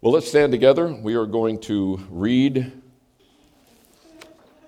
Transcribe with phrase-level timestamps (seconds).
[0.00, 0.86] Well, let's stand together.
[0.86, 2.70] We are going to read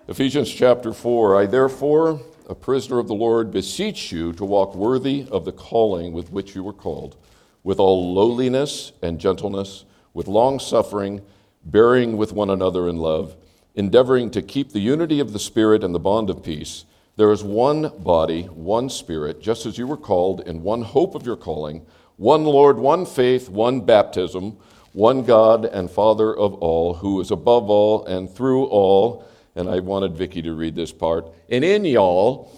[0.08, 1.36] Ephesians chapter 4.
[1.36, 6.12] I therefore, a prisoner of the Lord, beseech you to walk worthy of the calling
[6.12, 7.16] with which you were called,
[7.62, 9.84] with all lowliness and gentleness,
[10.14, 11.22] with long suffering,
[11.64, 13.36] bearing with one another in love,
[13.76, 16.86] endeavoring to keep the unity of the Spirit and the bond of peace.
[17.14, 21.24] There is one body, one Spirit, just as you were called in one hope of
[21.24, 21.86] your calling,
[22.16, 24.56] one Lord, one faith, one baptism
[24.92, 29.24] one God and Father of all, who is above all and through all.
[29.54, 31.26] And I wanted Vicky to read this part.
[31.48, 32.52] And in y'all,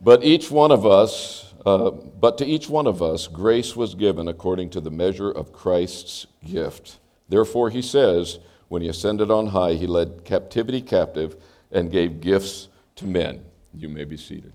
[0.00, 4.28] but each one of us, uh, but to each one of us, grace was given
[4.28, 6.98] according to the measure of Christ's gift.
[7.28, 11.36] Therefore, he says, when he ascended on high, he led captivity captive
[11.72, 13.44] and gave gifts to men.
[13.74, 14.52] You may be seated.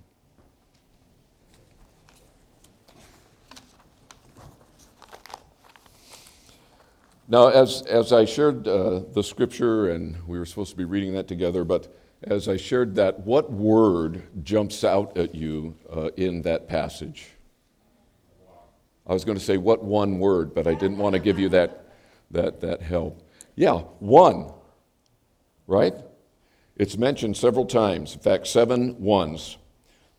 [7.32, 11.14] Now, as, as I shared uh, the scripture, and we were supposed to be reading
[11.14, 16.42] that together, but as I shared that, what word jumps out at you uh, in
[16.42, 17.30] that passage?
[19.08, 21.48] I was going to say, what one word, but I didn't want to give you
[21.50, 21.94] that,
[22.32, 23.24] that, that help.
[23.56, 24.52] Yeah, one,
[25.68, 25.94] right?
[26.76, 28.14] It's mentioned several times.
[28.14, 29.58] In fact, seven ones.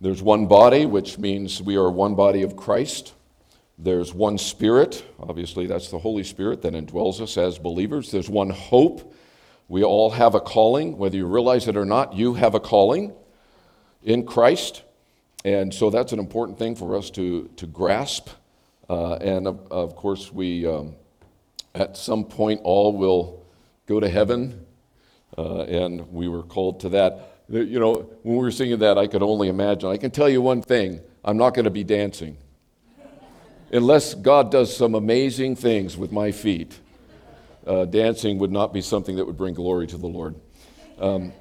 [0.01, 3.13] There's one body, which means we are one body of Christ.
[3.83, 8.13] There's one Spirit, obviously, that's the Holy Spirit that indwells us as believers.
[8.13, 9.13] There's one hope.
[9.67, 13.13] We all have a calling, whether you realize it or not, you have a calling
[14.05, 14.83] in Christ.
[15.45, 18.29] And so that's an important thing for us to, to grasp.
[18.89, 20.95] Uh, and of, of, course, we, um,
[21.75, 23.45] at some point, all will
[23.87, 24.65] go to heaven.
[25.37, 27.41] Uh, and we were called to that.
[27.49, 29.91] You know, when we were singing that, I could only imagine.
[29.91, 32.37] I can tell you one thing I'm not going to be dancing
[33.73, 36.79] unless God does some amazing things with my feet,
[37.67, 40.35] uh, dancing would not be something that would bring glory to the Lord.
[40.99, 41.33] Um,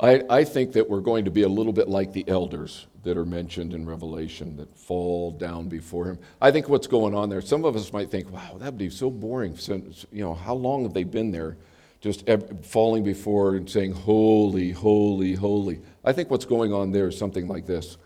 [0.00, 3.16] I, I think that we're going to be a little bit like the elders that
[3.16, 6.18] are mentioned in Revelation that fall down before him.
[6.40, 9.10] I think what's going on there, some of us might think, wow, that'd be so
[9.10, 9.56] boring.
[9.56, 11.56] Since, you know, how long have they been there?
[12.00, 12.28] Just
[12.62, 15.80] falling before and saying, Holy, holy, holy.
[16.04, 17.96] I think what's going on there is something like this.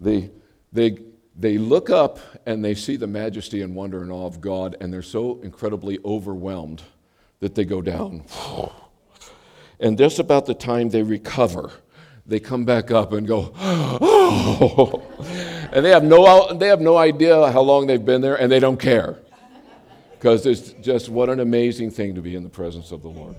[0.00, 0.30] They,
[0.72, 0.98] they,
[1.38, 4.92] they look up and they see the majesty and wonder and awe of God, and
[4.92, 6.82] they're so incredibly overwhelmed
[7.40, 8.24] that they go down.
[9.78, 11.70] And just about the time they recover,
[12.24, 15.02] they come back up and go, oh.
[15.70, 18.58] and they have no, they have no idea how long they've been there, and they
[18.58, 19.18] don't care.
[20.12, 23.36] Because it's just what an amazing thing to be in the presence of the Lord.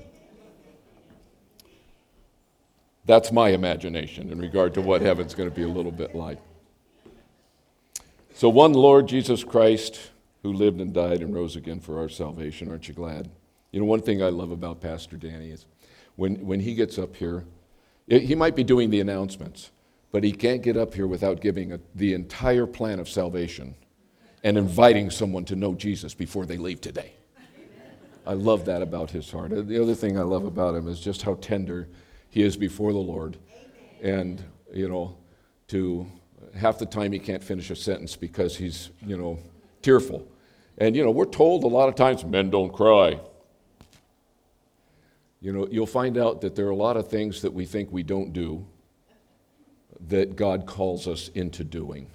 [3.06, 6.38] That's my imagination in regard to what heaven's going to be a little bit like.
[8.38, 10.12] So, one Lord Jesus Christ
[10.44, 12.70] who lived and died and rose again for our salvation.
[12.70, 13.32] Aren't you glad?
[13.72, 15.66] You know, one thing I love about Pastor Danny is
[16.18, 17.46] when, when he gets up here,
[18.06, 19.72] it, he might be doing the announcements,
[20.12, 23.74] but he can't get up here without giving a, the entire plan of salvation
[24.44, 27.14] and inviting someone to know Jesus before they leave today.
[28.28, 29.50] I love that about his heart.
[29.50, 31.88] The other thing I love about him is just how tender
[32.30, 33.38] he is before the Lord.
[34.00, 35.18] And, you know,
[35.70, 36.06] to
[36.56, 39.40] half the time he can't finish a sentence because he's, you know,
[39.82, 40.28] tearful.
[40.78, 43.20] And, you know, we're told a lot of times men don't cry.
[45.42, 47.92] You know, you'll find out that there are a lot of things that we think
[47.92, 48.66] we don't do
[50.08, 52.08] that God calls us into doing.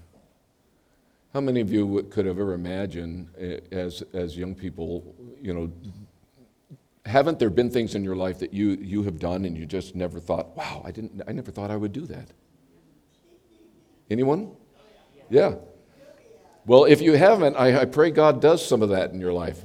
[1.32, 5.72] How many of you could have ever imagined, eh, as, as young people, you know,
[7.06, 9.94] haven't there been things in your life that you, you have done and you just
[9.94, 12.28] never thought, wow, I, didn't, I never thought I would do that?
[14.11, 14.53] Anyone?
[15.31, 15.55] Yeah.
[16.65, 19.63] Well, if you haven't, I, I, pray God does some of that in your life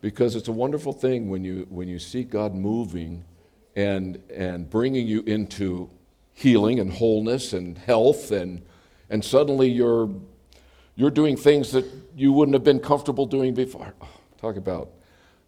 [0.00, 3.24] because it's a wonderful thing when you, when you see God moving
[3.74, 5.90] and, and bringing you into
[6.32, 8.62] healing and wholeness and health, and,
[9.08, 10.08] and suddenly you're,
[10.94, 13.94] you're doing things that you wouldn't have been comfortable doing before.
[14.00, 14.08] Oh,
[14.40, 14.90] talk about,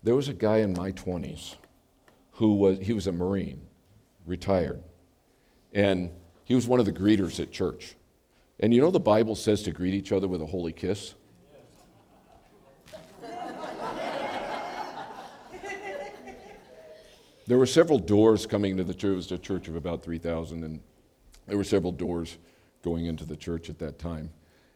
[0.03, 1.55] there was a guy in my 20s
[2.33, 3.61] who was, he was a Marine,
[4.27, 4.83] retired,
[5.73, 6.11] and
[6.45, 7.95] he was one of the greeters at church.
[8.63, 11.15] And you know the Bible says to greet each other with a holy kiss?
[17.49, 19.13] there were several doors coming to the church.
[19.13, 20.81] It was a church of about 3,000, and
[21.49, 22.39] there were several doors
[22.85, 24.31] going into the church at that time.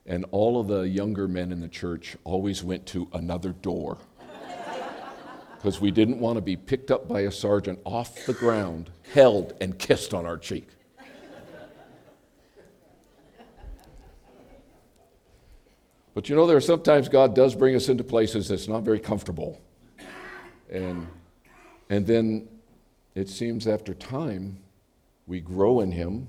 [0.05, 3.99] And all of the younger men in the church always went to another door
[5.56, 9.55] because we didn't want to be picked up by a sergeant off the ground, held,
[9.61, 10.69] and kissed on our cheek.
[16.17, 18.99] But you know, there are sometimes God does bring us into places that's not very
[18.99, 19.61] comfortable.
[20.71, 21.07] And,
[21.91, 22.49] and then
[23.15, 24.57] it seems after time,
[25.27, 26.29] we grow in Him,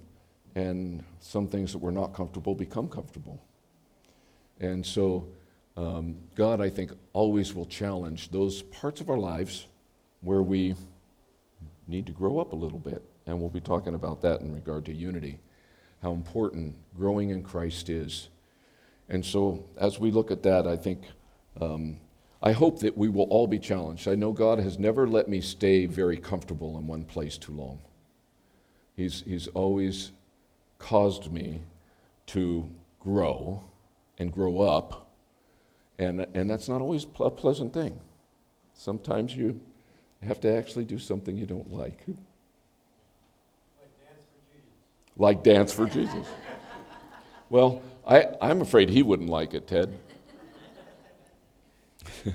[0.55, 3.41] and some things that were not comfortable become comfortable.
[4.59, 5.25] And so,
[5.77, 9.67] um, God, I think, always will challenge those parts of our lives
[10.19, 10.75] where we
[11.87, 13.05] need to grow up a little bit.
[13.25, 15.39] And we'll be talking about that in regard to unity,
[16.03, 18.27] how important growing in Christ is.
[19.09, 21.03] And so, as we look at that, I think,
[21.61, 21.97] um,
[22.41, 24.07] I hope that we will all be challenged.
[24.07, 27.79] I know God has never let me stay very comfortable in one place too long.
[28.95, 30.11] He's, he's always
[30.79, 31.61] caused me
[32.27, 32.69] to
[32.99, 33.63] grow
[34.17, 35.07] and grow up.
[35.99, 37.99] And, and that's not always a pleasant thing.
[38.73, 39.59] Sometimes you
[40.21, 41.99] have to actually do something you don't like.
[42.07, 42.23] Like
[44.03, 44.69] dance for Jesus.
[45.17, 46.27] Like dance for Jesus.
[47.49, 49.99] well, I, I'm afraid he wouldn't like it, Ted.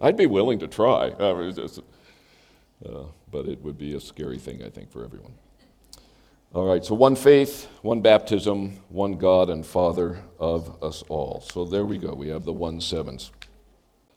[0.00, 1.52] I'd be willing to try, uh,
[3.30, 5.34] but it would be a scary thing, I think, for everyone.
[6.54, 11.42] All right, so one faith, one baptism, one God and Father of us all.
[11.42, 12.14] So there we go.
[12.14, 13.32] We have the one sevens.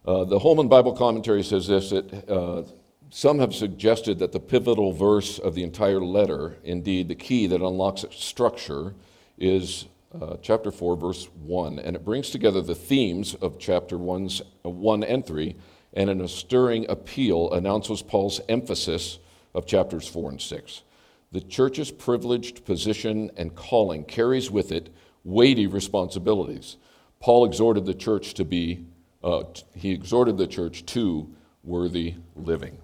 [0.05, 2.63] Uh, the Holman Bible Commentary says this that uh,
[3.09, 7.61] some have suggested that the pivotal verse of the entire letter, indeed the key that
[7.61, 8.93] unlocks its structure,
[9.37, 9.85] is
[10.19, 11.79] uh, chapter 4, verse 1.
[11.79, 15.55] And it brings together the themes of chapter 1's, 1 and 3,
[15.93, 19.19] and in a stirring appeal announces Paul's emphasis
[19.53, 20.83] of chapters 4 and 6.
[21.31, 26.77] The church's privileged position and calling carries with it weighty responsibilities.
[27.19, 28.85] Paul exhorted the church to be,
[29.23, 29.43] uh,
[29.75, 31.29] he exhorted the church to
[31.63, 32.77] worthy living.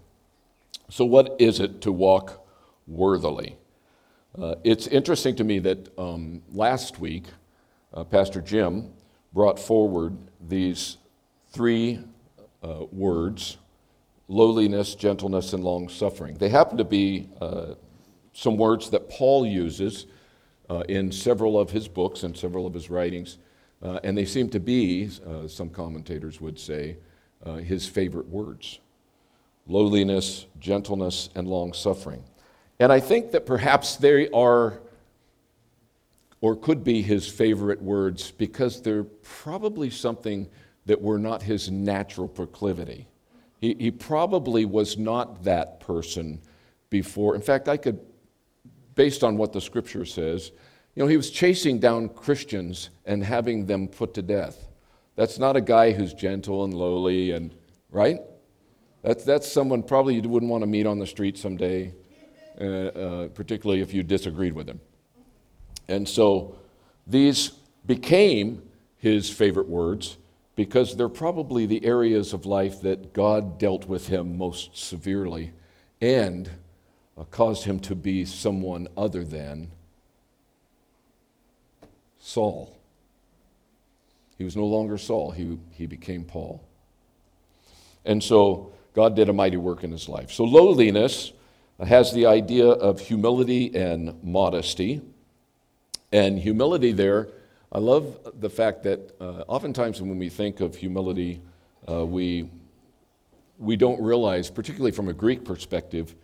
[0.90, 2.46] So, what is it to walk
[2.86, 3.58] worthily?
[4.38, 7.24] Uh, it's interesting to me that um, last week,
[7.94, 8.92] uh, Pastor Jim
[9.32, 10.18] brought forward
[10.50, 10.98] these
[11.52, 12.02] three
[12.62, 13.58] uh, words
[14.28, 16.36] lowliness, gentleness, and long suffering.
[16.36, 17.76] They happen to be uh,
[18.34, 20.08] some words that Paul uses
[20.70, 23.38] uh, in several of his books and several of his writings,
[23.84, 25.10] uh, and they seem to be,
[25.48, 26.98] some commentators would say,
[27.64, 28.80] his favorite words
[29.68, 32.24] lowliness, gentleness, and long suffering.
[32.80, 34.80] And I think that perhaps they are,
[36.42, 40.50] or could be, his favorite words because they're probably something
[40.86, 43.08] that were not his natural proclivity.
[43.60, 46.42] He, he probably was not that person
[46.90, 47.36] before.
[47.36, 48.00] In fact, I could
[48.96, 50.52] based on what the scripture says.
[50.96, 54.68] You know, he was chasing down Christians and having them put to death.
[55.16, 57.54] That's not a guy who's gentle and lowly and,
[57.92, 58.20] right?
[59.02, 61.94] That's, that's someone probably you wouldn't want to meet on the street someday,
[62.60, 64.80] uh, uh, particularly if you disagreed with him.
[65.88, 66.58] And so
[67.06, 67.52] these
[67.86, 68.64] became
[68.98, 70.18] his favorite words
[70.56, 75.52] because they're probably the areas of life that God dealt with him most severely
[76.02, 76.50] and
[77.18, 79.72] uh, caused him to be someone other than
[82.20, 82.76] Saul.
[84.38, 86.64] He was no longer Saul, he, he became Paul.
[88.06, 90.32] And so God did a mighty work in his life.
[90.32, 91.32] So lowliness
[91.84, 95.02] has the idea of humility and modesty.
[96.12, 97.28] And humility there,
[97.72, 101.42] I love the fact that uh, oftentimes when we think of humility,
[101.90, 102.50] uh, we,
[103.60, 106.16] we don't realize, particularly from a Greek perspective,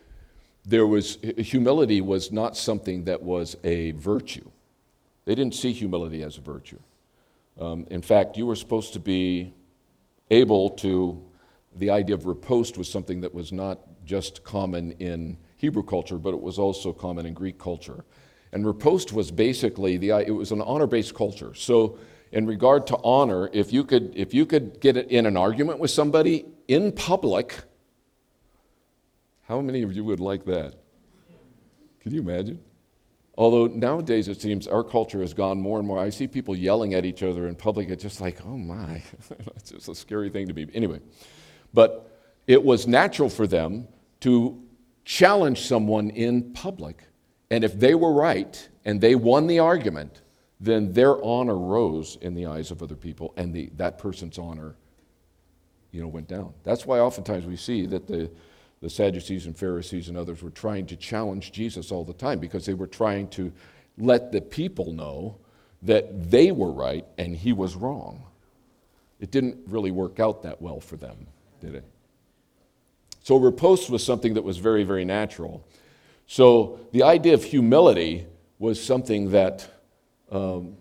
[0.64, 4.50] there was humility was not something that was a virtue.
[5.26, 6.80] They didn't see humility as a virtue.
[7.60, 9.54] Um, in fact, you were supposed to be
[10.30, 11.22] able to.
[11.76, 16.34] The idea of riposte was something that was not just common in Hebrew culture, but
[16.34, 18.04] it was also common in Greek culture.
[18.52, 21.54] And riposte was basically the it was an honor-based culture.
[21.54, 21.98] So,
[22.32, 25.80] in regard to honor, if you could if you could get it in an argument
[25.80, 27.56] with somebody in public
[29.52, 30.76] how many of you would like that?
[32.00, 32.62] Can you imagine?
[33.38, 36.00] Although nowadays it seems our culture has gone more and more.
[36.00, 37.90] I see people yelling at each other in public.
[37.90, 39.04] It's just like, oh my,
[39.58, 40.70] it's just a scary thing to be.
[40.74, 41.02] Anyway,
[41.74, 42.11] but
[42.52, 43.88] it was natural for them
[44.20, 44.62] to
[45.06, 47.02] challenge someone in public.
[47.50, 50.22] And if they were right and they won the argument,
[50.60, 54.76] then their honor rose in the eyes of other people, and the, that person's honor,
[55.92, 56.54] you know, went down.
[56.64, 58.30] That's why oftentimes we see that the
[58.82, 62.66] the Sadducees and Pharisees and others were trying to challenge Jesus all the time because
[62.66, 63.54] they were trying to
[63.98, 65.38] let the people know
[65.84, 68.24] that they were right and he was wrong.
[69.20, 71.28] It didn't really work out that well for them,
[71.60, 71.86] did it?
[73.24, 75.66] So, riposte was something that was very, very natural.
[76.28, 78.26] So, the idea of humility
[78.58, 79.68] was something that
[80.32, 80.78] um,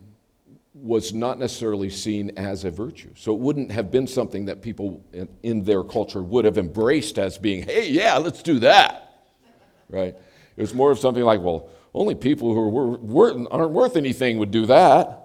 [0.74, 3.10] was not necessarily seen as a virtue.
[3.16, 7.18] So it wouldn't have been something that people in, in, their culture would have embraced
[7.18, 9.24] as being, hey, yeah, let's do that.
[9.88, 10.14] Right?
[10.56, 14.50] It was more of something like, well, only people who worth, aren't worth anything would
[14.50, 15.16] do that.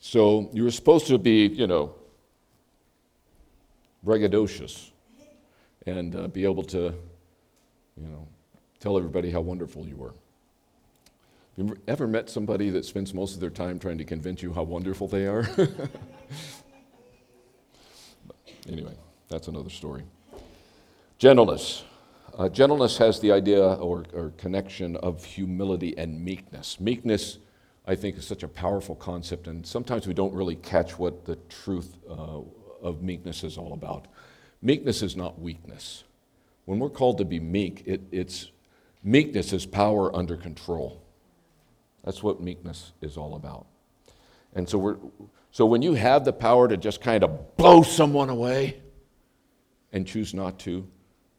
[0.00, 1.94] So you were supposed to be, you know,
[4.04, 4.90] braggadocious
[5.86, 6.94] and uh, be able to,
[7.96, 8.26] you know,
[8.80, 10.14] tell everybody how wonderful you were.
[11.56, 14.52] Have you ever met somebody that spends most of their time trying to convince you
[14.52, 15.48] how wonderful they are?
[18.68, 18.94] anyway,
[19.28, 20.02] that's another story.
[21.18, 21.84] Gentleness.
[22.36, 26.80] Uh, gentleness has the idea or, or, connection of humility and meekness.
[26.80, 27.38] Meekness,
[27.86, 31.36] I think, is such a powerful concept, and sometimes we don't really catch what the
[31.48, 32.40] truth uh,
[32.82, 34.08] of meekness is all about.
[34.64, 36.04] Meekness is not weakness.
[36.64, 38.50] When we're called to be meek, it, it's
[39.02, 41.02] meekness is power under control.
[42.02, 43.66] That's what meekness is all about.
[44.54, 44.96] And so, we're,
[45.50, 48.80] so when you have the power to just kind of blow someone away
[49.92, 50.88] and choose not to,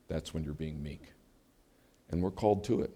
[0.07, 1.01] that's when you're being meek.
[2.11, 2.91] And we're called to it.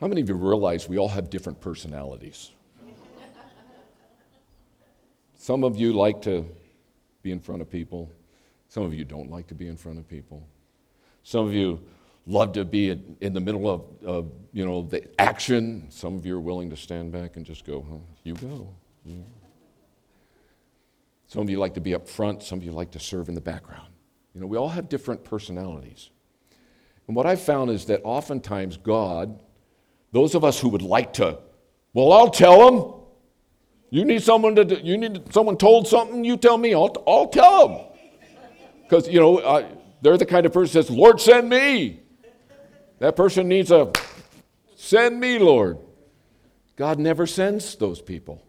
[0.00, 2.50] How many of you realize we all have different personalities?
[5.36, 6.44] Some of you like to
[7.22, 8.10] be in front of people.
[8.68, 10.46] Some of you don't like to be in front of people.
[11.22, 11.80] Some of you
[12.26, 15.86] love to be in, the middle of, of, you know, the action.
[15.90, 18.68] Some of you are willing to stand back and just go, huh, you go.
[19.04, 19.16] Yeah.
[21.26, 22.42] Some of you like to be up front.
[22.42, 23.88] Some of you like to serve in the background.
[24.34, 26.10] You know, we all have different personalities.
[27.06, 29.38] And what I've found is that oftentimes God,
[30.12, 31.38] those of us who would like to,
[31.92, 33.01] well, I'll tell them.
[33.92, 37.68] You need someone to, you need someone told something, you tell me, I'll, I'll tell
[37.68, 37.86] them.
[38.84, 39.68] Because, you know, uh,
[40.00, 42.00] they're the kind of person that says, Lord, send me.
[43.00, 43.92] That person needs a
[44.76, 45.76] send me, Lord.
[46.74, 48.42] God never sends those people.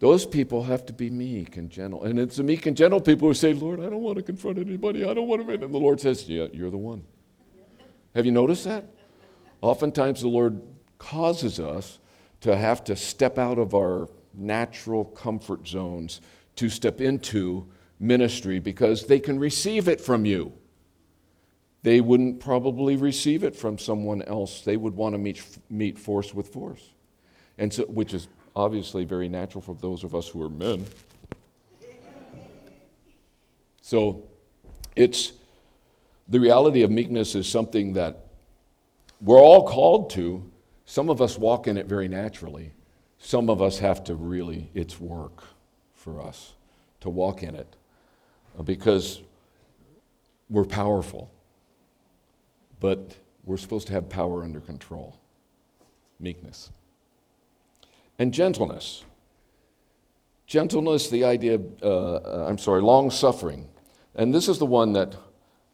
[0.00, 2.04] Those people have to be meek and gentle.
[2.04, 4.58] And it's the meek and gentle people who say, Lord, I don't want to confront
[4.58, 5.02] anybody.
[5.06, 5.50] I don't want to.
[5.50, 7.04] And the Lord says, Yeah, you're the one.
[8.14, 8.84] Have you noticed that?
[9.62, 10.60] Oftentimes the Lord
[10.98, 11.98] causes us
[12.40, 16.20] to have to step out of our natural comfort zones
[16.56, 17.66] to step into
[17.98, 20.52] ministry because they can receive it from you
[21.82, 24.62] they wouldn't probably receive it from someone else.
[24.62, 26.82] They would want to meet, meet force with force,
[27.56, 30.84] and so, which is obviously very natural for those of us who are men.
[33.80, 34.24] So
[34.96, 35.32] it's
[36.28, 38.26] the reality of meekness is something that
[39.22, 40.50] we're all called to.
[40.88, 42.72] Some of us walk in it very naturally.
[43.18, 45.44] Some of us have to really, it's work
[45.92, 46.54] for us
[47.00, 47.76] to walk in it
[48.64, 49.20] because
[50.48, 51.30] we're powerful
[52.80, 55.18] but we're supposed to have power under control
[56.20, 56.70] meekness.
[58.18, 59.04] And gentleness.
[60.46, 63.68] Gentleness, the idea of, uh, uh I'm sorry, long suffering.
[64.14, 65.14] And this is the one that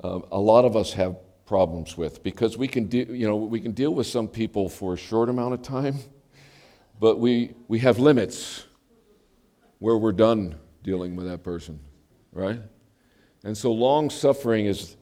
[0.02, 1.16] uh, a lot of us have
[1.47, 4.95] problems with because we can, de- you know, we can deal with some people for
[4.95, 5.99] a short amount of time,
[7.01, 8.65] but we, we have limits
[9.79, 11.79] where we're done dealing with that person,
[12.33, 12.61] right?
[13.43, 14.97] And so long suffering is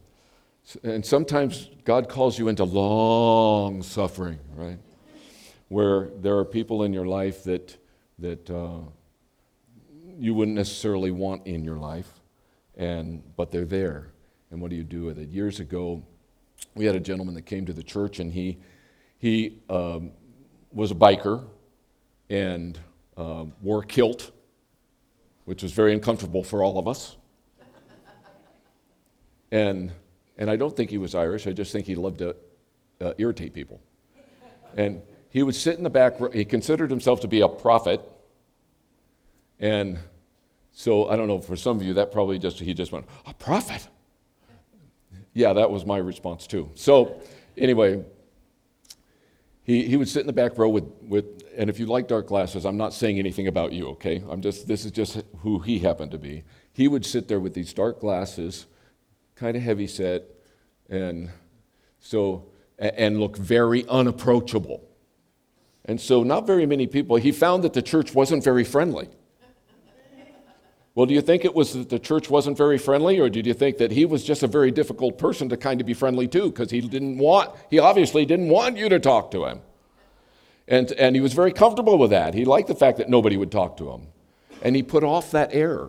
[0.83, 4.79] and sometimes God calls you into long suffering, right?
[5.69, 7.77] Where there are people in your life that,
[8.19, 8.81] that uh,
[10.19, 12.21] you wouldn't necessarily want in your life,
[12.77, 14.13] and, but they're there.
[14.51, 15.31] And what do you do with it?
[15.31, 16.05] Years ago,
[16.75, 18.59] we had a gentleman that came to the church, and he,
[19.19, 20.13] he um,
[20.73, 21.45] was a biker
[22.31, 22.79] and
[23.17, 24.31] uh, wore a kilt,
[25.45, 27.17] which was very uncomfortable for all of us.
[29.51, 29.93] And
[30.39, 32.37] and I don't think he was Irish, I just think he loved to
[33.01, 33.81] uh, irritate people.
[34.77, 38.01] And he would sit in the back, he considered himself to be a prophet.
[39.61, 39.99] And
[40.73, 43.35] so I don't know, for some of you, that probably just, he just went, a
[43.35, 43.87] prophet?
[45.35, 46.71] Yeah, that was my response too.
[46.75, 47.21] So
[47.57, 48.05] anyway,
[49.65, 51.25] he, he would sit in the back row with, with,
[51.57, 54.23] and if you like dark glasses, I'm not saying anything about you, okay?
[54.29, 56.45] I'm just, this is just who he happened to be.
[56.73, 58.67] He would sit there with these dark glasses
[59.37, 60.25] kind of heavy set,
[60.89, 61.31] and
[61.99, 62.47] so
[62.79, 64.89] and look very unapproachable.
[65.85, 67.17] And so, not very many people.
[67.17, 69.09] He found that the church wasn't very friendly.
[70.95, 73.55] Well, do you think it was that the church wasn't very friendly, or did you
[73.55, 76.51] think that he was just a very difficult person to kind of be friendly to
[76.51, 79.61] because he didn't want, he obviously didn't want you to talk to him.
[80.69, 82.35] And, and he was very comfortable with that.
[82.35, 84.09] He liked the fact that nobody would talk to him.
[84.61, 85.89] And he put off that air,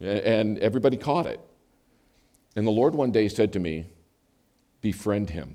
[0.00, 1.40] and everybody caught it.
[2.56, 3.86] And the Lord one day said to me,
[4.80, 5.54] Befriend him.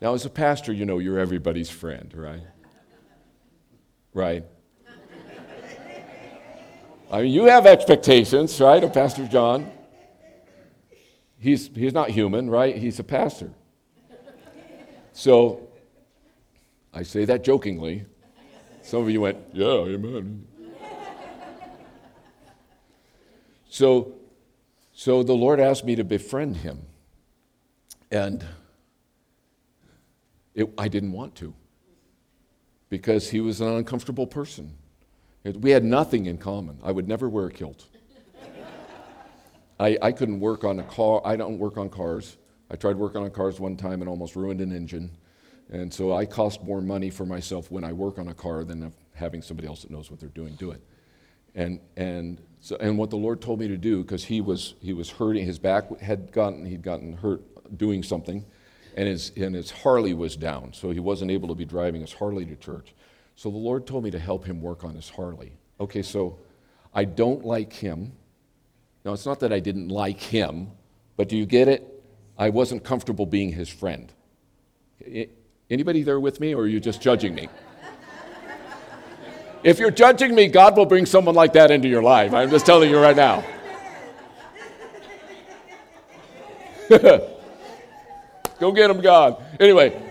[0.00, 2.42] Now, as a pastor, you know you're everybody's friend, right?
[4.14, 4.44] Right?
[7.10, 9.70] I mean, you have expectations, right, of Pastor John.
[11.38, 12.76] He's, he's not human, right?
[12.76, 13.52] He's a pastor.
[15.12, 15.68] So,
[16.92, 18.06] I say that jokingly.
[18.82, 20.46] Some of you went, yeah, amen.
[23.68, 24.14] So,
[24.92, 26.82] so the Lord asked me to befriend him.
[28.10, 28.44] And
[30.54, 31.54] it, I didn't want to
[32.88, 34.72] because he was an uncomfortable person.
[35.54, 36.78] We had nothing in common.
[36.82, 37.84] I would never wear a kilt.
[39.78, 41.20] I, I couldn't work on a car.
[41.24, 42.36] I don't work on cars.
[42.70, 45.10] I tried working on cars one time and almost ruined an engine.
[45.70, 48.92] And so I cost more money for myself when I work on a car than
[49.14, 50.80] having somebody else that knows what they're doing do it.
[51.54, 54.92] And, and, so, and what the Lord told me to do, because he was, he
[54.92, 57.42] was hurting, his back had gotten, he'd gotten hurt
[57.76, 58.44] doing something,
[58.96, 62.12] and his, and his Harley was down, so he wasn't able to be driving his
[62.12, 62.94] Harley to church.
[63.36, 65.52] So the Lord told me to help him work on his Harley.
[65.78, 66.38] Okay, so
[66.94, 68.12] I don't like him.
[69.04, 70.70] Now, it's not that I didn't like him,
[71.16, 72.02] but do you get it?
[72.38, 74.10] I wasn't comfortable being his friend.
[75.68, 77.48] Anybody there with me, or are you just judging me?
[79.62, 82.32] if you're judging me, God will bring someone like that into your life.
[82.32, 83.44] I'm just telling you right now.
[88.58, 89.44] Go get him, God.
[89.60, 90.02] Anyway,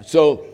[0.00, 0.53] so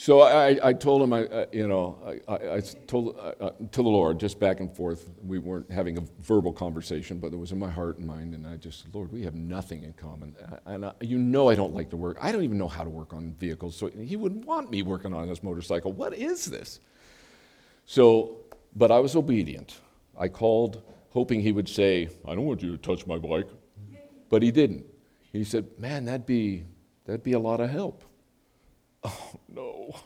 [0.00, 3.82] so I, I told him, I, uh, you know, I, I told uh, uh, to
[3.82, 5.10] the Lord, just back and forth.
[5.26, 8.32] We weren't having a verbal conversation, but it was in my heart and mind.
[8.32, 10.36] And I just, Lord, we have nothing in common.
[10.66, 12.16] And I, you know I don't like to work.
[12.22, 13.74] I don't even know how to work on vehicles.
[13.74, 15.90] So he wouldn't want me working on this motorcycle.
[15.90, 16.78] What is this?
[17.84, 18.36] So,
[18.76, 19.80] but I was obedient.
[20.16, 23.48] I called, hoping he would say, I don't want you to touch my bike.
[24.28, 24.86] But he didn't.
[25.32, 26.62] He said, Man, that'd be,
[27.04, 28.04] that'd be a lot of help.
[29.04, 29.96] Oh, no.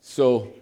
[0.00, 0.52] so,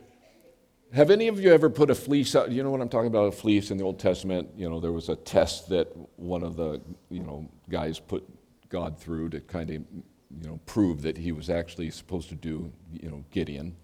[0.93, 2.51] have any of you ever put a fleece out?
[2.51, 3.27] You know what I'm talking about?
[3.27, 4.49] A fleece in the Old Testament.
[4.57, 8.25] You know, there was a test that one of the, you know, guys put
[8.69, 9.77] God through to kind of,
[10.41, 13.77] you know, prove that he was actually supposed to do, you know, Gideon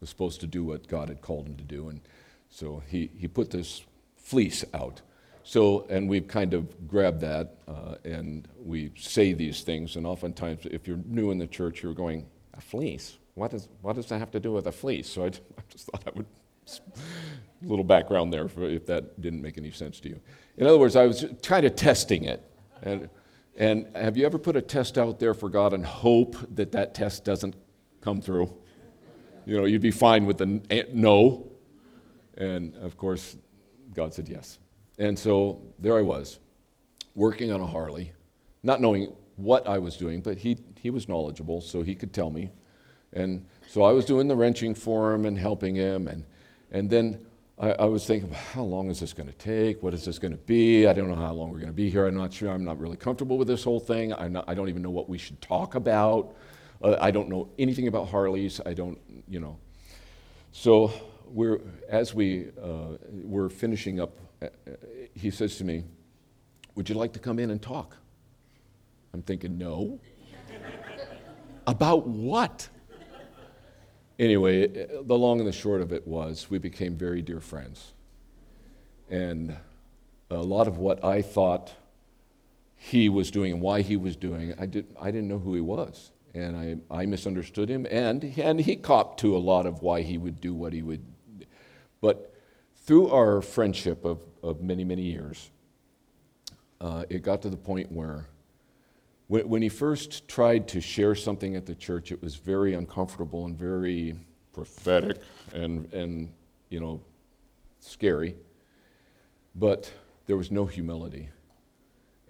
[0.00, 1.88] was supposed to do what God had called him to do.
[1.88, 2.00] And
[2.48, 3.82] so he, he put this
[4.16, 5.02] fleece out.
[5.46, 9.96] So, and we've kind of grabbed that uh, and we say these things.
[9.96, 13.18] And oftentimes, if you're new in the church, you're going, a fleece?
[13.34, 15.08] What, is, what does that have to do with a fleece?
[15.08, 15.30] So I, I
[15.68, 16.26] just thought I would,
[16.66, 20.20] a little background there for, if that didn't make any sense to you.
[20.56, 22.42] In other words, I was kind of testing it.
[22.82, 23.10] And,
[23.56, 26.94] and have you ever put a test out there for God and hope that that
[26.94, 27.54] test doesn't
[28.00, 28.50] come through?
[29.44, 31.50] You know, you'd be fine with the no.
[32.38, 33.36] And of course,
[33.94, 34.58] God said yes.
[34.98, 36.38] And so there I was,
[37.14, 38.12] working on a Harley,
[38.62, 42.30] not knowing what I was doing, but he, he was knowledgeable, so he could tell
[42.30, 42.50] me.
[43.12, 46.08] And so I was doing the wrenching for him and helping him.
[46.08, 46.24] And,
[46.70, 47.24] and then
[47.58, 49.82] I, I was thinking, how long is this going to take?
[49.82, 50.86] What is this going to be?
[50.86, 52.06] I don't know how long we're going to be here.
[52.06, 52.50] I'm not sure.
[52.50, 54.10] I'm not really comfortable with this whole thing.
[54.10, 56.34] Not, i don't even know what we should talk about.
[56.82, 58.60] Uh, I don't know anything about Harleys.
[58.66, 59.58] I don't, you know.
[60.50, 60.92] So
[61.26, 64.18] we're, as we uh, were finishing up
[65.14, 65.84] he says to me,
[66.74, 67.96] Would you like to come in and talk?
[69.12, 70.00] I'm thinking, No.
[71.66, 72.68] About what?
[74.18, 77.94] Anyway, the long and the short of it was we became very dear friends.
[79.10, 79.56] And
[80.30, 81.72] a lot of what I thought
[82.76, 85.60] he was doing and why he was doing, I, did, I didn't know who he
[85.60, 86.12] was.
[86.34, 86.56] And
[86.90, 90.40] I, I misunderstood him, and, and he copped to a lot of why he would
[90.40, 91.04] do what he would.
[92.00, 92.34] But
[92.74, 95.50] through our friendship of, of many, many years,
[96.80, 98.26] uh, it got to the point where
[99.28, 103.46] when, when he first tried to share something at the church, it was very uncomfortable
[103.46, 104.14] and very
[104.52, 105.18] prophetic
[105.52, 106.32] and, and
[106.68, 107.00] you know,
[107.80, 108.36] scary.
[109.54, 109.90] But
[110.26, 111.28] there was no humility.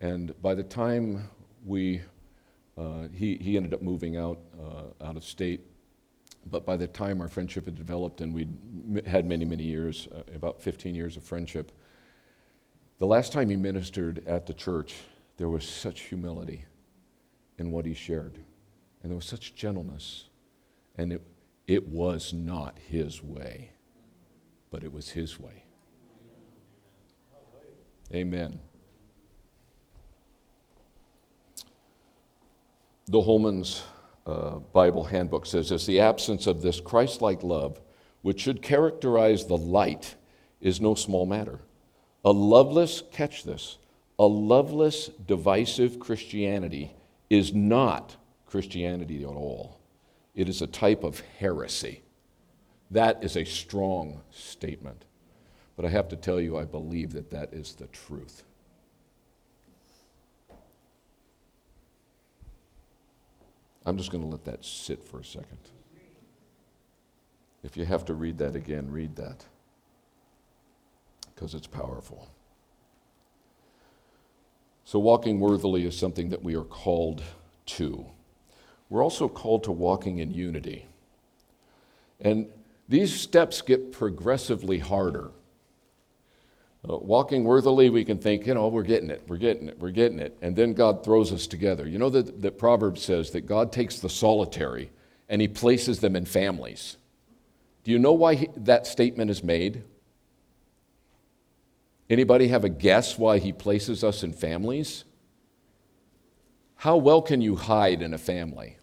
[0.01, 1.29] And by the time
[1.65, 2.03] we,
[2.79, 5.61] uh, he, he ended up moving out, uh, out of state
[6.51, 8.53] but by the time our friendship had developed and we'd
[9.07, 11.73] had many, many years, uh, about 15 years of friendship,
[12.99, 14.95] the last time he ministered at the church,
[15.37, 16.65] there was such humility
[17.59, 18.39] in what he shared.
[19.03, 20.29] And there was such gentleness.
[20.97, 21.23] And it,
[21.67, 23.73] it was not his way,
[24.71, 25.65] but it was his way.
[28.13, 28.61] Amen.
[33.07, 33.83] The Holmans
[34.27, 37.81] uh, Bible handbook says this the absence of this Christ like love,
[38.23, 40.15] which should characterize the light,
[40.61, 41.61] is no small matter.
[42.25, 43.79] A loveless, catch this,
[44.19, 46.95] A loveless, divisive Christianity
[47.29, 49.79] is not Christianity at all.
[50.35, 52.03] It is a type of heresy.
[52.91, 55.05] That is a strong statement.
[55.77, 58.45] But I have to tell you, I believe that that is the truth.
[63.85, 65.59] I'm just going to let that sit for a second.
[67.63, 69.45] If you have to read that again, read that
[71.35, 72.29] because it's powerful.
[74.85, 77.23] So, walking worthily is something that we are called
[77.67, 78.07] to.
[78.91, 80.87] We're also called to walking in unity.
[82.21, 82.47] And
[82.89, 85.31] these steps get progressively harder.
[86.87, 89.91] Uh, walking worthily, we can think, you know, we're getting it, we're getting it, we're
[89.91, 90.37] getting it.
[90.43, 91.89] And then God throws us together.
[91.89, 94.91] You know that, that Proverbs says that God takes the solitary
[95.31, 96.99] and he places them in families.
[97.85, 99.83] Do you know why he, that statement is made?
[102.11, 105.05] Anybody have a guess why he places us in families?
[106.77, 108.77] How well can you hide in a family?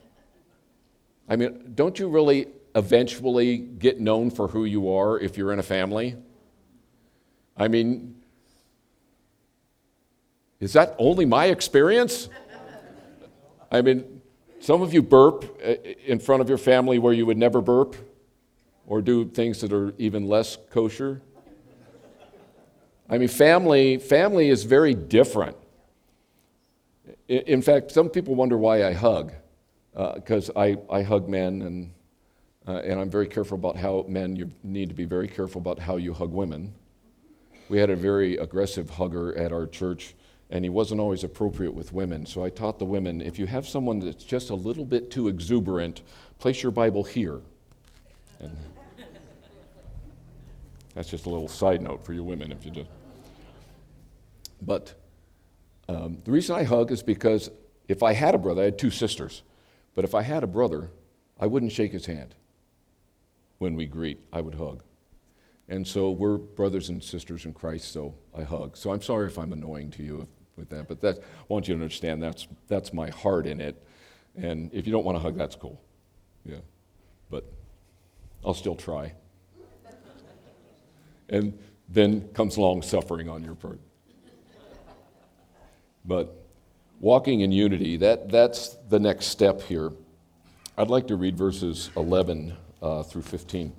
[1.29, 5.60] I mean, don't you really eventually get known for who you are if you're in
[5.60, 6.15] a family?
[7.55, 8.15] I mean,
[10.60, 12.29] is that only my experience?
[13.71, 14.21] I mean,
[14.60, 17.95] some of you burp uh, in front of your family where you would never burp
[18.86, 21.21] or do things that are even less kosher.
[23.12, 25.58] I mean, family, family is very different.
[27.28, 29.34] In fact, some people wonder why I hug,
[30.15, 31.93] because uh, I, I hug men, and,
[32.65, 35.78] uh, and I'm very careful about how men, you need to be very careful about
[35.78, 36.74] how you hug women.
[37.67, 40.15] We had a very aggressive hugger at our church,
[40.50, 42.26] and he wasn't always appropriate with women.
[42.26, 45.28] So I taught the women if you have someone that's just a little bit too
[45.28, 46.02] exuberant,
[46.39, 47.41] place your Bible here.
[48.39, 48.56] And
[50.95, 52.88] that's just a little side note for you women if you just.
[54.62, 54.93] But
[55.89, 57.50] um, the reason I hug is because
[57.88, 59.41] if I had a brother, I had two sisters,
[59.95, 60.91] but if I had a brother,
[61.39, 62.36] I wouldn't shake his hand
[63.58, 64.84] when we greet, I would hug.
[65.67, 68.76] And so we're brothers and sisters in Christ, so I hug.
[68.76, 71.76] So I'm sorry if I'm annoying to you with that, but that, I want you
[71.76, 73.82] to understand that's, that's my heart in it.
[74.36, 75.82] And if you don't want to hug, that's cool.
[76.45, 76.58] Yeah.
[77.30, 77.45] But
[78.43, 79.13] I'll still try.
[81.30, 83.80] and then comes long suffering on your part.
[86.05, 86.35] But
[86.99, 89.91] walking in unity, that, that's the next step here.
[90.77, 93.73] I'd like to read verses 11 uh, through 15.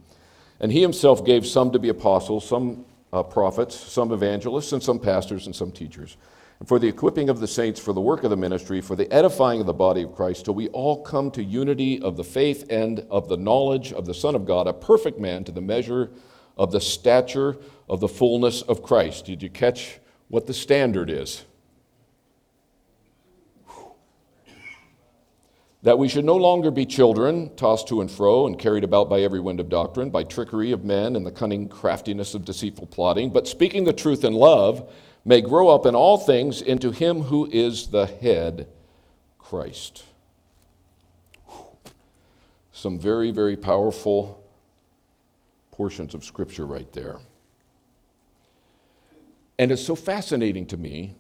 [0.61, 4.99] And he himself gave some to be apostles, some uh, prophets, some evangelists, and some
[4.99, 6.17] pastors and some teachers.
[6.61, 9.13] And for the equipping of the saints, for the work of the ministry, for the
[9.13, 12.67] edifying of the body of Christ, till we all come to unity of the faith
[12.71, 16.11] and of the knowledge of the Son of God, a perfect man to the measure
[16.57, 17.57] of the stature
[17.89, 19.25] of the fullness of Christ.
[19.25, 21.45] Did you catch what the standard is?
[25.83, 29.21] That we should no longer be children, tossed to and fro and carried about by
[29.21, 33.31] every wind of doctrine, by trickery of men and the cunning craftiness of deceitful plotting,
[33.31, 34.93] but speaking the truth in love,
[35.25, 38.69] may grow up in all things into him who is the head,
[39.39, 40.05] Christ.
[42.73, 44.43] Some very, very powerful
[45.73, 47.19] portions of Scripture right there.
[49.59, 51.17] And it's so fascinating to me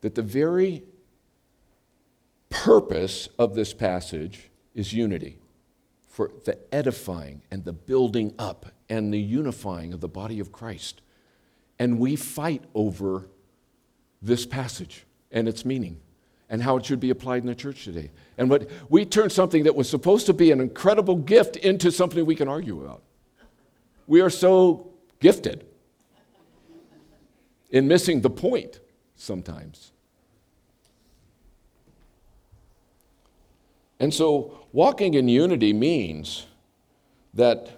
[0.00, 0.82] that the very
[2.50, 5.38] purpose of this passage is unity
[6.08, 11.00] for the edifying and the building up and the unifying of the body of Christ.
[11.78, 13.28] And we fight over
[14.20, 15.98] this passage and its meaning
[16.50, 18.10] and how it should be applied in the church today.
[18.36, 22.26] And what we turn something that was supposed to be an incredible gift into something
[22.26, 23.02] we can argue about.
[24.06, 25.64] We are so gifted
[27.70, 28.80] in missing the point
[29.14, 29.92] sometimes.
[34.00, 36.46] And so, walking in unity means
[37.34, 37.68] that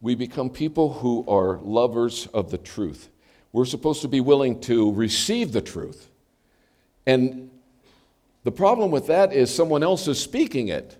[0.00, 3.08] we become people who are lovers of the truth.
[3.52, 6.08] We're supposed to be willing to receive the truth.
[7.06, 7.50] And
[8.44, 10.96] the problem with that is someone else is speaking it,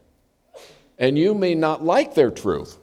[0.98, 2.78] and you may not like their truth.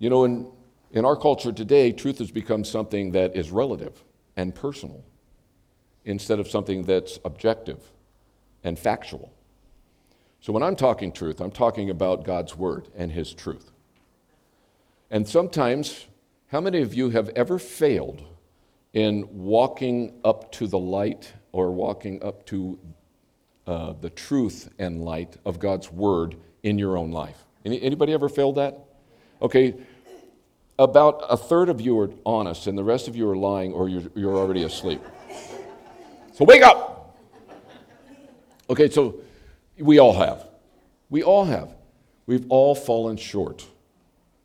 [0.00, 0.46] You know, in,
[0.90, 4.02] in our culture today, truth has become something that is relative
[4.36, 5.04] and personal
[6.04, 7.80] instead of something that's objective
[8.66, 9.32] and factual.
[10.40, 13.70] So when I'm talking truth, I'm talking about God's word and his truth.
[15.08, 16.06] And sometimes,
[16.48, 18.24] how many of you have ever failed
[18.92, 22.78] in walking up to the light or walking up to
[23.68, 27.44] uh, the truth and light of God's word in your own life?
[27.64, 28.80] Any, anybody ever failed that?
[29.40, 29.74] Okay,
[30.76, 33.88] about a third of you are honest, and the rest of you are lying, or
[33.88, 35.00] you're, you're already asleep.
[36.32, 36.95] So wake up!
[38.68, 39.20] Okay, so
[39.78, 40.46] we all have.
[41.08, 41.74] We all have.
[42.26, 43.64] We've all fallen short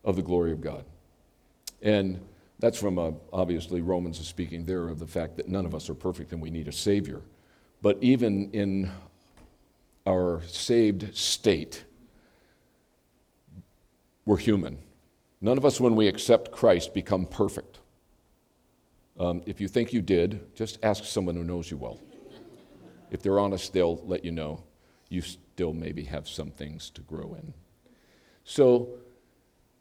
[0.03, 0.86] of the glory of God.
[1.81, 2.19] And
[2.60, 5.89] that's from, uh, obviously, Romans is speaking there of the fact that none of us
[5.89, 7.21] are perfect and we need a Savior.
[7.81, 8.91] But even in
[10.05, 11.84] our saved state,
[14.25, 14.77] we're human.
[15.41, 17.79] None of us, when we accept Christ, become perfect.
[19.19, 21.99] Um, if you think you did, just ask someone who knows you well.
[23.12, 24.63] If they're honest, they'll let you know
[25.10, 27.54] you still maybe have some things to grow in.
[28.43, 28.89] So,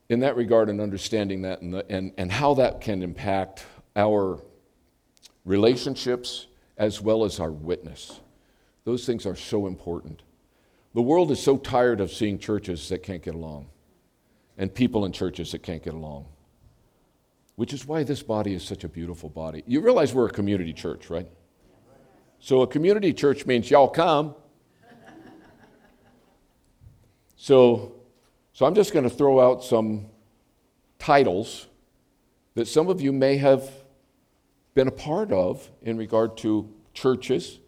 [0.08, 3.64] in that regard, and understanding that and, the, and, and how that can impact
[3.94, 4.42] our
[5.44, 8.20] relationships as well as our witness,
[8.84, 10.22] those things are so important.
[10.94, 13.68] The world is so tired of seeing churches that can't get along
[14.58, 16.26] and people in churches that can't get along,
[17.54, 19.62] which is why this body is such a beautiful body.
[19.66, 21.28] You realize we're a community church, right?
[22.40, 24.34] So, a community church means y'all come.
[27.36, 27.94] So,
[28.52, 30.06] so I'm just going to throw out some
[30.98, 31.68] titles
[32.54, 33.70] that some of you may have
[34.74, 37.58] been a part of in regard to churches.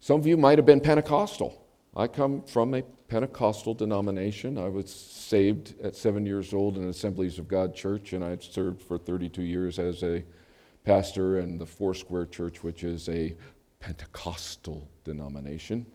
[0.00, 1.66] Some of you might have been Pentecostal.
[1.96, 4.58] I come from a Pentecostal denomination.
[4.58, 8.82] I was saved at seven years old in Assemblies of God Church, and I've served
[8.82, 10.22] for 32 years as a
[10.84, 13.34] pastor in the Foursquare Church, which is a
[13.80, 15.86] Pentecostal denomination.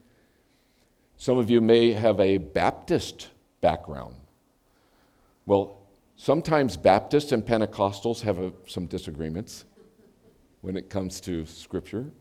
[1.17, 3.29] Some of you may have a Baptist
[3.61, 4.15] background.
[5.45, 5.77] Well,
[6.15, 9.65] sometimes Baptists and Pentecostals have a, some disagreements
[10.61, 12.11] when it comes to Scripture.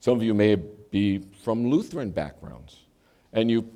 [0.00, 2.84] Some of you may be from Lutheran backgrounds,
[3.32, 3.68] and you,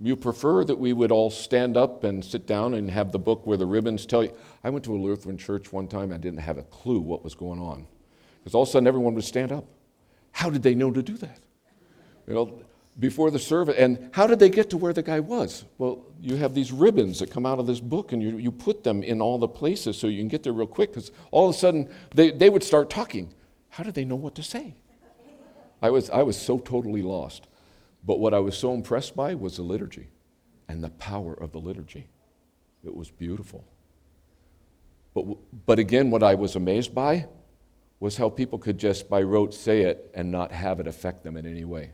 [0.00, 3.46] you prefer that we would all stand up and sit down and have the book
[3.46, 4.32] where the ribbons tell you.
[4.62, 7.34] I went to a Lutheran church one time, I didn't have a clue what was
[7.34, 7.86] going on.
[8.38, 9.64] Because all of a sudden everyone would stand up.
[10.32, 11.38] How did they know to do that?
[12.26, 12.62] You know,
[12.98, 13.76] before the service.
[13.78, 15.64] And how did they get to where the guy was?
[15.78, 18.84] Well, you have these ribbons that come out of this book, and you, you put
[18.84, 21.54] them in all the places so you can get there real quick, because all of
[21.54, 23.32] a sudden they, they would start talking.
[23.70, 24.74] How did they know what to say?
[25.80, 27.46] I was, I was so totally lost.
[28.04, 30.08] But what I was so impressed by was the liturgy
[30.68, 32.08] and the power of the liturgy.
[32.84, 33.64] It was beautiful.
[35.14, 35.24] But,
[35.66, 37.26] but again, what I was amazed by
[38.02, 41.36] was how people could just by rote say it and not have it affect them
[41.36, 41.92] in any way.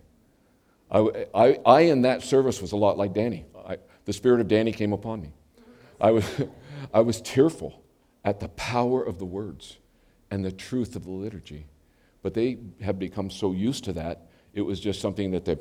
[0.90, 3.44] I, I, I in that service was a lot like Danny.
[3.54, 5.34] I, the spirit of Danny came upon me.
[6.00, 6.24] I was,
[6.94, 7.82] I was tearful
[8.24, 9.76] at the power of the words
[10.30, 11.66] and the truth of the liturgy.
[12.22, 15.56] But they have become so used to that, it was just something that they.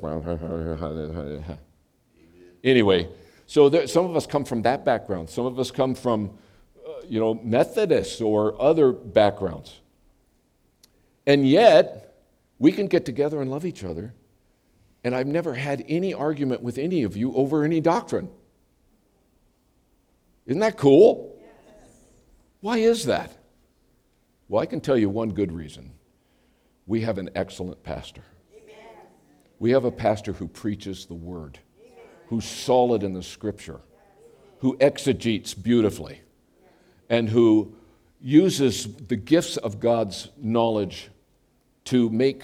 [2.64, 3.06] anyway,
[3.44, 5.28] so there, some of us come from that background.
[5.28, 6.38] Some of us come from,
[6.86, 9.82] uh, you know, Methodists or other backgrounds.
[11.28, 12.16] And yet,
[12.58, 14.14] we can get together and love each other
[15.04, 18.28] and I've never had any argument with any of you over any doctrine.
[20.46, 21.36] Isn't that cool?
[21.40, 21.90] Yes.
[22.60, 23.36] Why is that?
[24.48, 25.92] Well, I can tell you one good reason.
[26.86, 28.22] We have an excellent pastor.
[28.52, 28.76] Amen.
[29.58, 32.04] We have a pastor who preaches the word, Amen.
[32.28, 33.80] who's solid in the scripture,
[34.60, 36.22] who exegetes beautifully,
[37.10, 37.74] and who
[38.20, 41.10] uses the gifts of God's knowledge
[41.88, 42.42] to make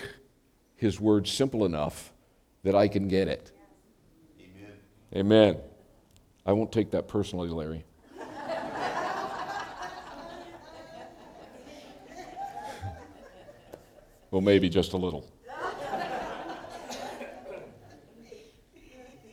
[0.75, 2.15] his word simple enough
[2.63, 3.53] that I can get it.
[4.41, 4.73] Amen.
[5.15, 5.59] Amen.
[6.47, 7.85] I won't take that personally, Larry.
[14.31, 15.31] well, maybe just a little.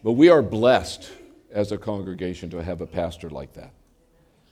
[0.03, 1.09] But we are blessed
[1.51, 3.71] as a congregation to have a pastor like that.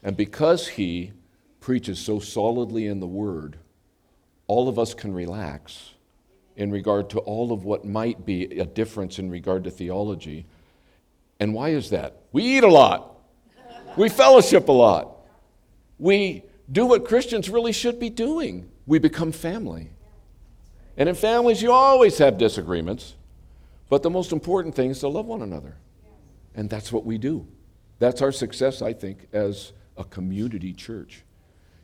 [0.03, 1.11] And because he
[1.59, 3.57] preaches so solidly in the Word,
[4.49, 5.93] all of us can relax
[6.55, 10.47] in regard to all of what might be a difference in regard to theology.
[11.39, 12.23] And why is that?
[12.31, 13.15] We eat a lot,
[13.95, 15.17] we fellowship a lot,
[15.99, 18.69] we do what Christians really should be doing.
[18.87, 19.91] We become family.
[20.97, 23.15] And in families, you always have disagreements,
[23.87, 25.77] but the most important thing is to love one another.
[26.55, 27.47] And that's what we do.
[27.99, 31.23] That's our success, I think, as a community church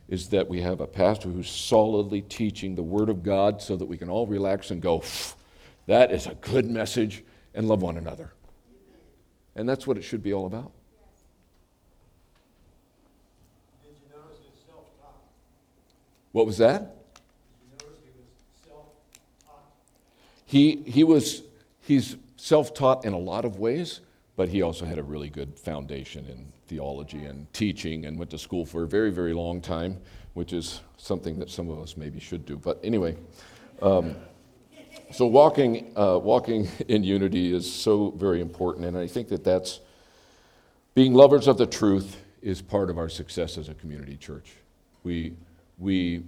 [0.08, 3.86] is that we have a pastor who's solidly teaching the Word of God so that
[3.86, 5.02] we can all relax and go,
[5.86, 8.32] that is a good message, and love one another.
[9.56, 10.70] And that's what it should be all about.
[16.32, 16.96] What was that?
[20.44, 21.42] He, he was,
[21.80, 24.00] he's self taught in a lot of ways,
[24.36, 28.38] but he also had a really good foundation in theology and teaching and went to
[28.38, 29.98] school for a very, very long time,
[30.34, 32.56] which is something that some of us maybe should do.
[32.56, 33.16] But anyway,
[33.82, 34.16] um,
[35.12, 39.80] so walking, uh, walking in unity is so very important, and I think that that's
[40.94, 44.52] being lovers of the truth is part of our success as a community church.
[45.02, 45.36] We,
[45.78, 46.24] we,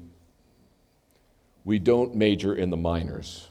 [1.64, 3.48] we don't major in the minors,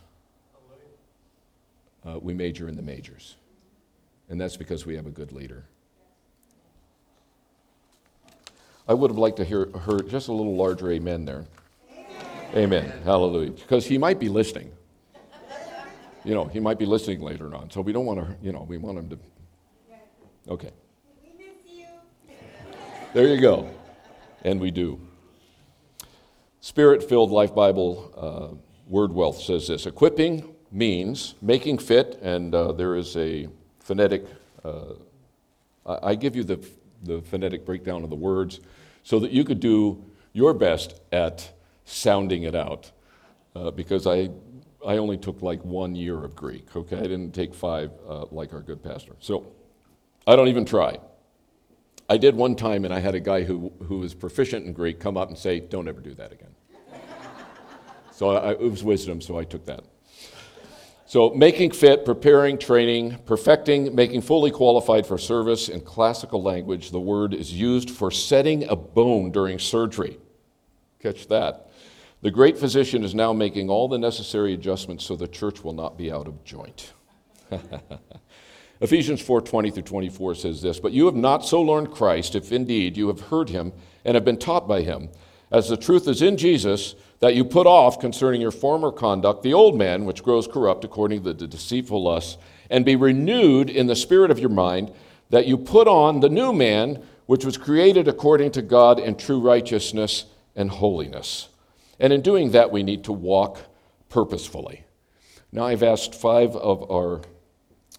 [2.05, 3.35] uh, we major in the majors.
[4.29, 5.65] And that's because we have a good leader.
[8.87, 11.45] I would have liked to hear heard just a little larger amen there.
[12.55, 12.83] Amen.
[12.83, 12.93] amen.
[13.03, 13.51] Hallelujah.
[13.51, 14.71] Because he might be listening.
[16.23, 17.69] You know, he might be listening later on.
[17.69, 19.19] So we don't want to, you know, we want him to.
[20.49, 20.71] Okay.
[23.13, 23.69] There you go.
[24.43, 24.99] And we do.
[26.59, 28.55] Spirit filled Life Bible uh,
[28.87, 33.47] Word Wealth says this Equipping means making fit, and uh, there is a
[33.79, 34.25] phonetic,
[34.63, 34.93] uh,
[35.85, 36.65] I give you the,
[37.03, 38.59] the phonetic breakdown of the words
[39.07, 41.53] so that you could do your best at
[41.85, 42.91] sounding it out.
[43.55, 44.29] Uh, because I,
[44.85, 46.97] I only took like one year of Greek, okay?
[46.97, 49.13] I didn't take five uh, like our good pastor.
[49.21, 49.47] So
[50.27, 50.97] I don't even try.
[52.09, 54.99] I did one time, and I had a guy who, who was proficient in Greek
[54.99, 56.53] come up and say, Don't ever do that again.
[58.11, 59.85] so I, it was wisdom, so I took that.
[61.09, 66.99] So, making fit, preparing, training, perfecting, making fully qualified for service in classical language, the
[66.99, 70.19] word is used for setting a bone during surgery.
[71.01, 71.71] Catch that.
[72.21, 75.97] The great physician is now making all the necessary adjustments so the church will not
[75.97, 76.91] be out of joint.
[78.81, 82.97] Ephesians 4:20 through 24 says this, "But you have not so learned Christ if indeed
[82.97, 83.71] you have heard him
[84.03, 85.07] and have been taught by him,
[85.51, 89.53] as the truth is in Jesus, that you put off concerning your former conduct the
[89.53, 92.37] old man which grows corrupt according to the deceitful lusts,
[92.69, 94.91] and be renewed in the spirit of your mind,
[95.29, 99.39] that you put on the new man which was created according to God in true
[99.39, 101.49] righteousness and holiness."
[101.99, 103.59] And in doing that, we need to walk
[104.09, 104.83] purposefully.
[105.51, 107.21] Now, I've asked five of our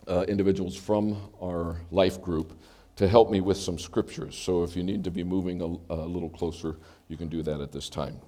[0.07, 2.53] uh, individuals from our life group
[2.97, 4.37] to help me with some scriptures.
[4.37, 6.77] So if you need to be moving a, a little closer,
[7.09, 8.21] you can do that at this time.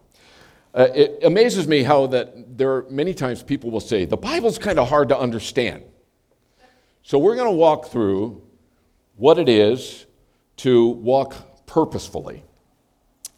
[0.72, 4.58] Uh, it amazes me how that there are many times people will say, the Bible's
[4.58, 5.82] kind of hard to understand.
[7.02, 8.42] So we're going to walk through
[9.16, 10.06] what it is
[10.58, 12.44] to walk purposefully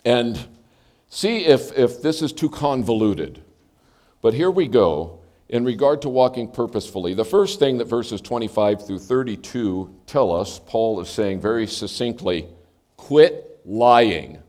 [0.05, 0.46] and
[1.09, 3.42] see if, if this is too convoluted.
[4.20, 7.14] But here we go in regard to walking purposefully.
[7.14, 12.48] The first thing that verses 25 through 32 tell us, Paul is saying very succinctly
[12.96, 14.41] quit lying.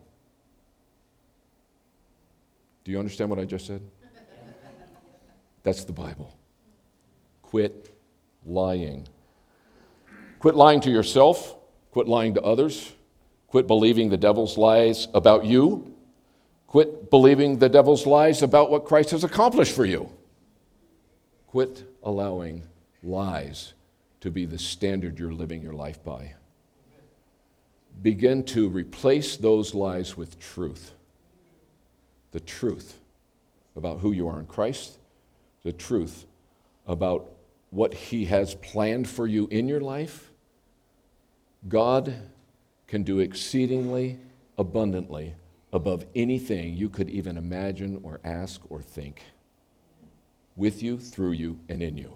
[2.84, 3.82] Do you understand what I just said?
[5.64, 6.36] That's the Bible.
[7.42, 7.96] Quit
[8.46, 9.08] lying.
[10.40, 11.56] Quit lying to yourself.
[11.92, 12.92] Quit lying to others.
[13.48, 15.94] Quit believing the devil's lies about you.
[16.68, 20.10] Quit believing the devil's lies about what Christ has accomplished for you.
[21.48, 22.64] Quit allowing
[23.04, 23.74] lies
[24.22, 26.34] to be the standard you're living your life by.
[28.02, 30.94] Begin to replace those lies with truth
[32.34, 33.00] the truth
[33.76, 34.98] about who you are in Christ,
[35.64, 36.26] the truth
[36.86, 37.32] about
[37.70, 40.32] what He has planned for you in your life,
[41.70, 42.14] God
[42.88, 44.20] can do exceedingly
[44.58, 45.36] abundantly
[45.72, 49.24] above anything you could even imagine or ask or think
[50.56, 52.16] with you, through you, and in you.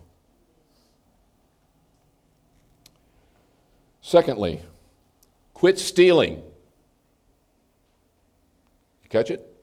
[4.02, 4.62] Secondly,
[5.54, 6.36] quit stealing.
[9.04, 9.57] You catch it?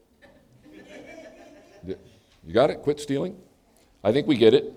[2.47, 2.83] You got it?
[2.83, 3.37] Quit stealing?
[4.03, 4.73] I think we get it.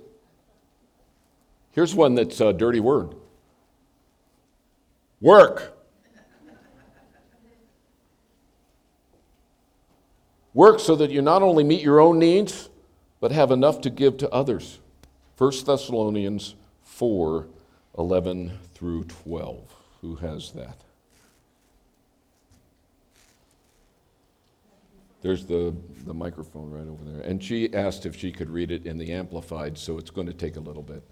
[1.71, 3.15] Here's one that's a dirty word
[5.21, 5.73] work.
[10.53, 12.69] Work so that you not only meet your own needs,
[13.19, 14.79] but have enough to give to others.
[15.37, 17.47] 1 Thessalonians 4
[17.97, 19.75] 11 through 12.
[20.01, 20.77] Who has that?
[25.27, 25.75] There's the,
[26.05, 27.19] the microphone right over there.
[27.19, 30.31] And she asked if she could read it in the Amplified, so it's going to
[30.31, 31.03] take a little bit.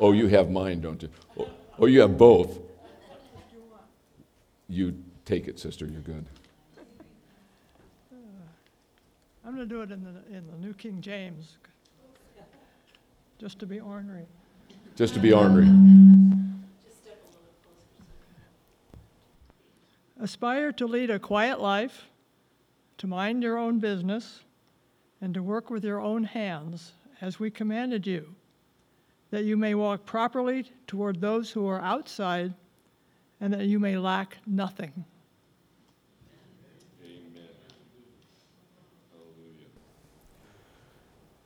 [0.00, 1.10] oh, you have mine, don't you?
[1.38, 2.60] Oh, oh, you have both.
[4.70, 4.96] You
[5.26, 5.84] take it, sister.
[5.84, 6.24] You're good.
[8.10, 8.16] Uh,
[9.44, 11.58] I'm going to do it in the, in the New King James,
[13.38, 14.24] just to be ornery.
[14.96, 15.68] Just to be ornery.
[20.18, 22.08] Aspire to lead a quiet life,
[22.98, 24.40] to mind your own business,
[25.20, 28.34] and to work with your own hands, as we commanded you,
[29.30, 32.52] that you may walk properly toward those who are outside,
[33.40, 35.04] and that you may lack nothing.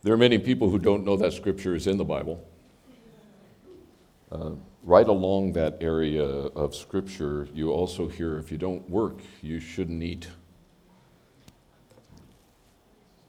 [0.03, 2.42] There are many people who don't know that scripture is in the Bible.
[4.30, 4.53] Uh,
[4.84, 10.03] right along that area of scripture, you also hear if you don't work, you shouldn't
[10.03, 10.28] eat.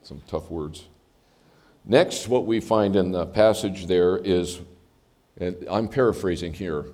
[0.09, 0.87] Some tough words.
[1.85, 4.59] Next, what we find in the passage there is,
[5.37, 6.87] and I'm paraphrasing here,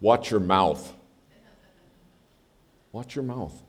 [0.00, 0.94] watch your mouth.
[2.92, 3.60] Watch your mouth.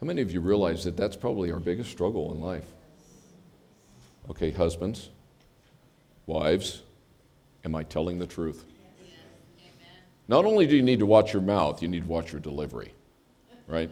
[0.00, 2.64] How many of you realize that that's probably our biggest struggle in life?
[4.30, 5.10] Okay, husbands,
[6.24, 6.84] wives,
[7.66, 8.64] am I telling the truth?
[10.26, 12.94] Not only do you need to watch your mouth, you need to watch your delivery,
[13.66, 13.90] right?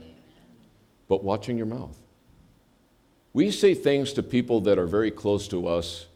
[1.09, 1.99] But watching your mouth.
[3.33, 6.07] We say things to people that are very close to us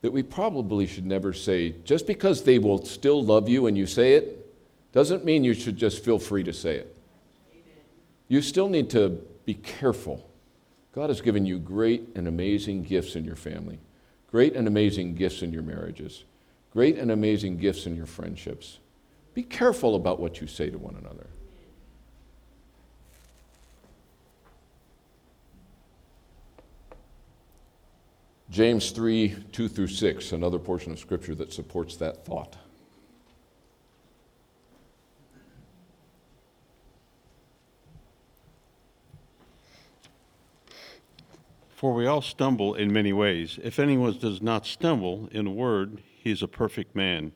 [0.00, 1.74] that we probably should never say.
[1.84, 4.34] Just because they will still love you and you say it,
[4.92, 6.96] doesn't mean you should just feel free to say it.
[8.28, 10.28] You still need to be careful
[10.98, 13.78] God has given you great and amazing gifts in your family,
[14.32, 16.24] great and amazing gifts in your marriages,
[16.72, 18.80] great and amazing gifts in your friendships.
[19.32, 21.28] Be careful about what you say to one another.
[28.50, 32.56] James 3 2 through 6, another portion of Scripture that supports that thought.
[41.78, 43.60] For we all stumble in many ways.
[43.62, 47.32] If anyone does not stumble in a word, he is a perfect man,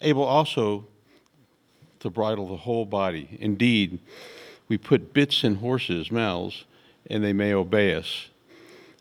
[0.00, 0.86] able also
[2.00, 3.36] to bridle the whole body.
[3.40, 3.98] Indeed,
[4.68, 6.64] we put bits in horses' mouths,
[7.10, 8.30] and they may obey us,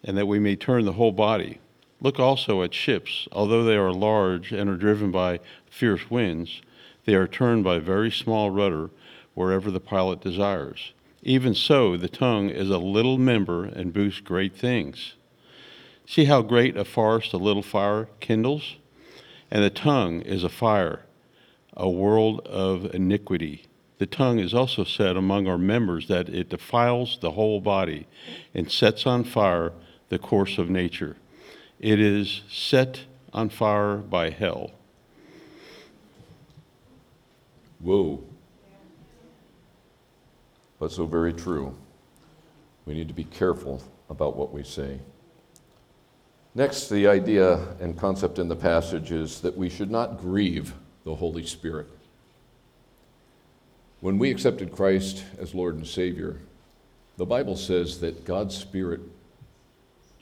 [0.03, 1.59] and that we may turn the whole body.
[2.01, 3.27] Look also at ships.
[3.31, 5.39] Although they are large and are driven by
[5.69, 6.61] fierce winds,
[7.05, 8.89] they are turned by a very small rudder
[9.33, 10.93] wherever the pilot desires.
[11.21, 15.13] Even so, the tongue is a little member and boasts great things.
[16.05, 18.75] See how great a forest a little fire kindles?
[19.49, 21.05] And the tongue is a fire,
[21.77, 23.63] a world of iniquity.
[23.99, 28.07] The tongue is also said among our members that it defiles the whole body
[28.53, 29.71] and sets on fire
[30.09, 31.17] the course of nature.
[31.79, 33.01] It is set
[33.31, 34.71] on fire by hell.
[37.79, 38.23] Whoa
[40.83, 41.73] but so very true.
[42.85, 44.99] We need to be careful about what we say.
[46.55, 50.73] Next, the idea and concept in the passage is that we should not grieve
[51.05, 51.87] the Holy Spirit.
[54.01, 56.35] When we accepted Christ as Lord and Savior,
[57.15, 58.99] the Bible says that God's Spirit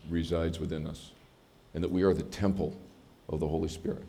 [0.09, 1.11] resides within us
[1.73, 2.75] and that we are the temple
[3.29, 4.03] of the Holy Spirit.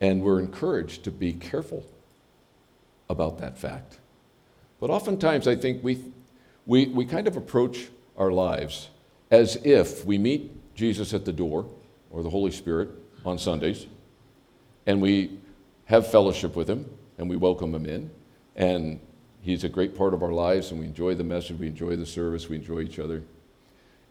[0.00, 1.84] And we're encouraged to be careful
[3.08, 3.98] about that fact.
[4.80, 6.02] But oftentimes, I think we,
[6.66, 8.88] we, we kind of approach our lives
[9.30, 11.66] as if we meet Jesus at the door
[12.10, 12.90] or the Holy Spirit
[13.24, 13.86] on Sundays,
[14.86, 15.38] and we
[15.86, 16.84] have fellowship with him
[17.18, 18.10] and we welcome him in,
[18.56, 19.00] and
[19.40, 22.04] he's a great part of our lives, and we enjoy the message, we enjoy the
[22.04, 23.22] service, we enjoy each other.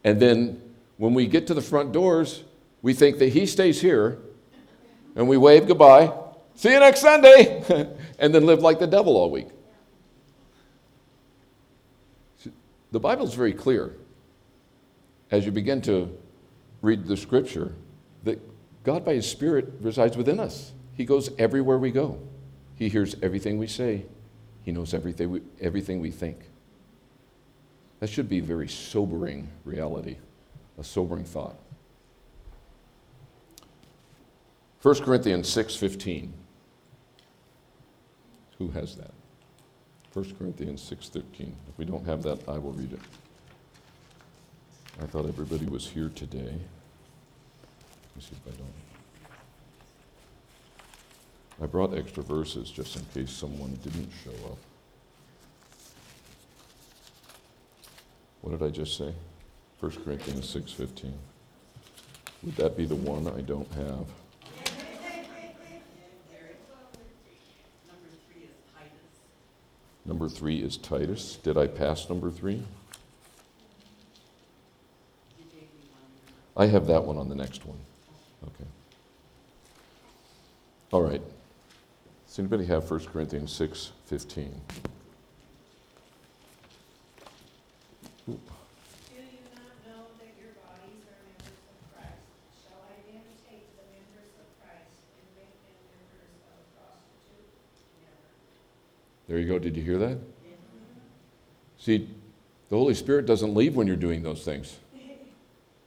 [0.06, 0.62] And then
[0.98, 2.44] when we get to the front doors,
[2.84, 4.20] we think that he stays here,
[5.16, 6.14] and we wave goodbye,
[6.54, 7.64] see you next Sunday,
[8.20, 9.48] and then live like the devil all week.
[12.92, 13.98] The Bible is very clear
[15.32, 16.16] as you begin to
[16.84, 17.74] read the scripture
[18.24, 18.40] that
[18.84, 20.72] God, by His Spirit, resides within us.
[20.94, 22.20] He goes everywhere we go,
[22.76, 24.06] He hears everything we say,
[24.62, 26.38] He knows everything we, everything we think.
[28.00, 30.18] That should be a very sobering reality,
[30.78, 31.56] a sobering thought.
[34.82, 36.32] 1 Corinthians 6:15.
[38.58, 39.12] Who has that?
[40.14, 41.54] 1 Corinthians 6.13.
[41.68, 43.00] If we don't have that, I will read it.
[45.02, 46.40] I thought everybody was here today.
[46.40, 48.74] Let me see if I don't.
[51.62, 54.58] I brought extra verses just in case someone didn't show up.
[58.46, 59.12] What did I just say?
[59.80, 61.12] 1 Corinthians 6.15.
[62.44, 64.06] Would that be the one I don't have?
[70.06, 71.38] Number three is Titus.
[71.38, 72.62] Did I pass number three?
[76.56, 77.80] I have that one on the next one.
[78.44, 78.70] Okay.
[80.92, 81.24] All right.
[82.28, 84.62] Does anybody have 1 Corinthians 6 15?
[88.26, 88.38] Do you
[89.54, 92.26] not know that your bodies are members of Christ?
[92.66, 92.98] Shall I
[99.28, 99.60] There you go.
[99.60, 100.18] Did you hear that?
[101.78, 102.10] See,
[102.70, 104.78] the Holy Spirit doesn't leave when you're doing those things,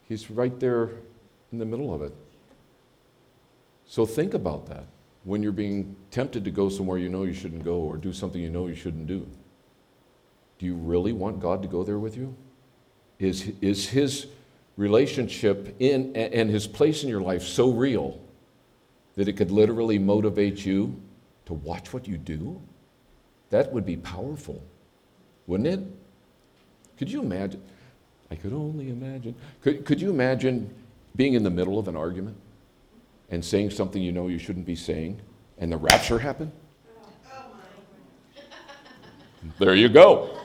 [0.09, 0.91] He's right there
[1.53, 2.15] in the middle of it.
[3.87, 4.85] So think about that
[5.25, 8.41] when you're being tempted to go somewhere you know you shouldn't go or do something
[8.41, 9.27] you know you shouldn't do.
[10.59, 12.35] Do you really want God to go there with you?
[13.19, 14.27] Is, is His
[14.77, 18.19] relationship in, and His place in your life so real
[19.17, 21.01] that it could literally motivate you
[21.47, 22.61] to watch what you do?
[23.51, 24.63] That would be powerful,
[25.47, 25.81] wouldn't it?
[26.99, 27.63] Could you imagine?
[28.31, 29.35] I could only imagine.
[29.63, 30.73] Could, could you imagine
[31.17, 32.37] being in the middle of an argument
[33.31, 35.21] and saying something you know you shouldn't be saying
[35.59, 36.53] and the rapture happened?
[39.59, 40.37] There you go.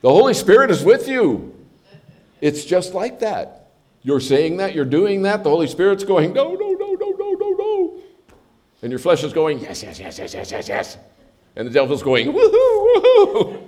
[0.00, 1.54] The Holy Spirit is with you.
[2.40, 3.72] It's just like that.
[4.02, 6.69] You're saying that, you're doing that, the Holy Spirit's going, no, no.
[8.82, 10.98] And your flesh is going, yes, yes, yes, yes, yes, yes, yes.
[11.56, 13.62] And the devil's going, woohoo, woohoo.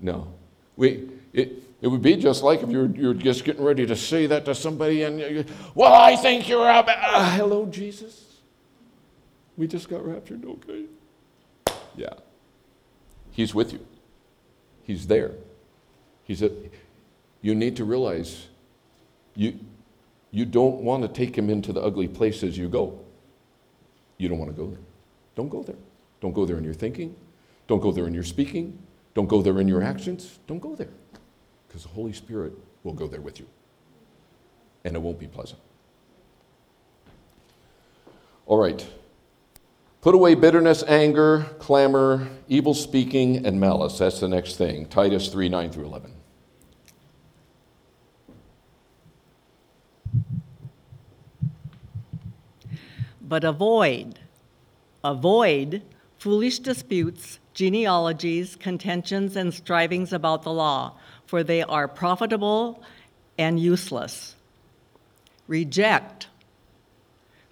[0.00, 0.32] No.
[0.76, 4.26] We, it, it would be just like if you're, you're just getting ready to say
[4.26, 5.44] that to somebody and, you,
[5.74, 8.40] well, I think you're a uh, hello, Jesus.
[9.56, 10.84] We just got raptured, okay?
[11.96, 12.14] Yeah.
[13.30, 13.86] He's with you.
[14.82, 15.32] He's there.
[16.24, 16.50] He's a,
[17.40, 18.48] you need to realize
[19.34, 19.58] you,
[20.30, 22.98] you don't want to take him into the ugly places you go.
[24.18, 24.80] You don't want to go there.
[25.34, 25.76] Don't go there.
[26.20, 27.16] Don't go there in your thinking.
[27.66, 28.78] Don't go there in your speaking.
[29.14, 30.38] Don't go there in your actions.
[30.46, 30.90] Don't go there.
[31.66, 32.52] Because the Holy Spirit
[32.84, 33.46] will go there with you.
[34.84, 35.60] And it won't be pleasant.
[38.46, 38.86] All right.
[40.00, 43.98] Put away bitterness, anger, clamor, evil speaking, and malice.
[43.98, 44.86] That's the next thing.
[44.86, 46.12] Titus 3 9 through 11.
[53.32, 54.18] But avoid,
[55.02, 55.80] avoid
[56.18, 62.82] foolish disputes, genealogies, contentions, and strivings about the law, for they are profitable
[63.38, 64.34] and useless.
[65.48, 66.26] Reject,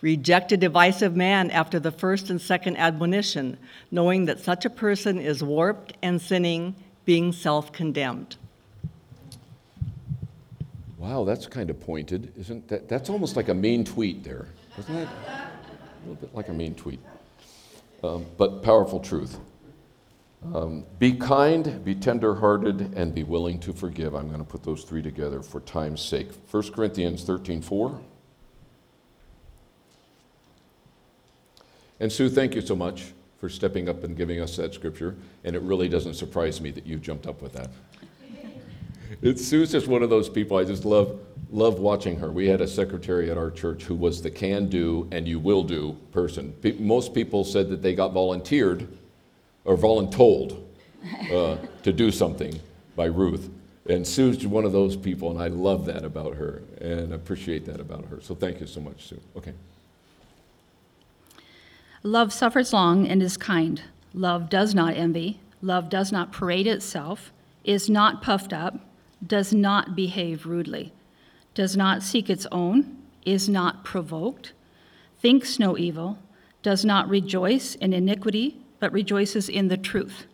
[0.03, 3.57] Reject a divisive man after the first and second admonition,
[3.91, 6.75] knowing that such a person is warped and sinning,
[7.07, 8.37] being self condemned.
[10.99, 12.87] Wow, that's kind of pointed, isn't that?
[12.87, 15.50] That's almost like a mean tweet there, isn't that?
[16.03, 17.01] A little bit like a mean tweet,
[18.03, 19.39] um, but powerful truth.
[20.55, 24.15] Um, be kind, be tenderhearted, and be willing to forgive.
[24.15, 26.29] I'm going to put those three together for time's sake.
[26.51, 28.01] 1 Corinthians 13 4.
[32.01, 35.17] And Sue, thank you so much for stepping up and giving us that scripture.
[35.45, 37.69] And it really doesn't surprise me that you jumped up with that.
[39.23, 41.19] It's, Sue's just one of those people I just love,
[41.51, 42.31] love watching her.
[42.31, 45.63] We had a secretary at our church who was the can do and you will
[45.63, 46.53] do person.
[46.63, 48.89] Pe- most people said that they got volunteered
[49.65, 50.63] or voluntold
[51.31, 52.59] uh, to do something
[52.97, 53.51] by Ruth.
[53.89, 57.81] And Sue's one of those people, and I love that about her and appreciate that
[57.81, 58.21] about her.
[58.21, 59.21] So thank you so much, Sue.
[59.37, 59.53] Okay.
[62.03, 63.83] Love suffers long and is kind.
[64.15, 65.41] Love does not envy.
[65.61, 67.33] Love does not parade itself,
[67.65, 68.81] is not puffed up,
[69.27, 70.93] does not behave rudely,
[71.55, 74.53] does not seek its own, is not provoked,
[75.19, 76.19] thinks no evil,
[76.63, 80.27] does not rejoice in iniquity, but rejoices in the truth,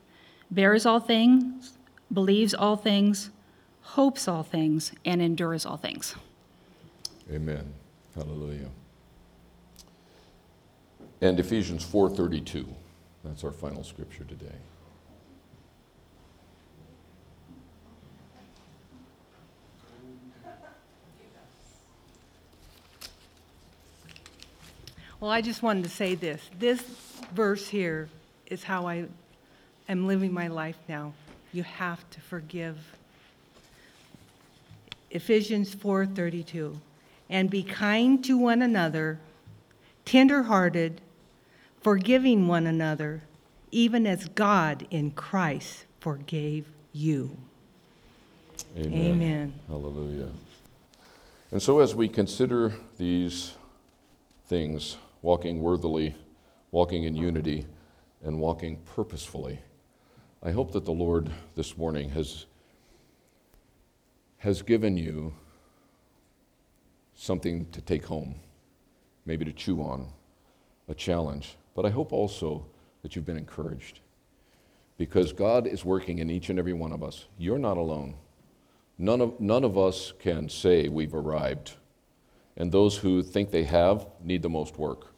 [0.51, 1.77] bears all things,
[2.13, 3.31] believes all things,
[3.83, 6.15] hopes all things, and endures all things.
[7.33, 7.73] Amen.
[8.15, 8.69] Hallelujah.
[11.21, 12.67] And Ephesians 4:32.
[13.25, 14.55] That's our final scripture today.
[25.27, 26.41] Well, I just wanted to say this.
[26.57, 26.81] This
[27.35, 28.09] verse here
[28.47, 29.07] is how I
[29.89, 31.15] am living my life now.
[31.53, 32.79] You have to forgive.
[35.11, 36.79] Ephesians 4:32.
[37.29, 39.19] And be kind to one another,
[40.05, 41.01] tenderhearted,
[41.81, 43.25] forgiving one another,
[43.73, 47.37] even as God in Christ forgave you.
[48.77, 48.93] Amen.
[48.93, 49.55] Amen.
[49.67, 50.29] Hallelujah.
[51.51, 53.55] And so, as we consider these
[54.47, 56.15] things, walking worthily,
[56.71, 57.67] walking in unity,
[58.23, 59.59] and walking purposefully,
[60.41, 62.47] I hope that the Lord this morning has,
[64.37, 65.35] has given you
[67.17, 68.37] something to take home,
[69.25, 70.07] maybe to chew on,
[70.89, 71.57] a challenge.
[71.75, 72.65] But I hope also
[73.03, 73.99] that you've been encouraged
[74.97, 77.25] because God is working in each and every one of us.
[77.37, 78.15] You're not alone.
[78.97, 81.73] None of, none of us can say we've arrived.
[82.57, 85.16] And those who think they have need the most work.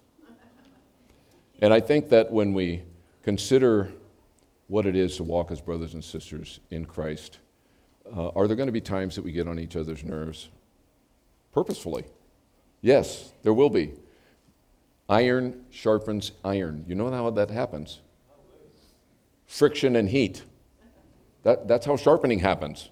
[1.59, 2.83] And I think that when we
[3.23, 3.93] consider
[4.69, 7.39] what it is to walk as brothers and sisters in Christ,
[8.17, 10.49] uh, are there going to be times that we get on each other's nerves?
[11.53, 12.05] Purposefully.
[12.81, 13.95] Yes, there will be.
[15.09, 16.85] Iron sharpens iron.
[16.87, 18.01] You know how that happens?
[19.47, 20.45] Friction and heat.
[21.43, 22.91] That, that's how sharpening happens.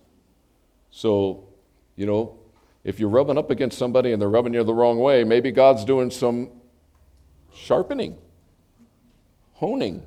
[0.91, 1.49] So,
[1.95, 2.39] you know,
[2.85, 5.85] if you're rubbing up against somebody and they're rubbing you the wrong way, maybe God's
[5.85, 6.51] doing some
[7.53, 8.17] sharpening,
[9.57, 10.03] honing.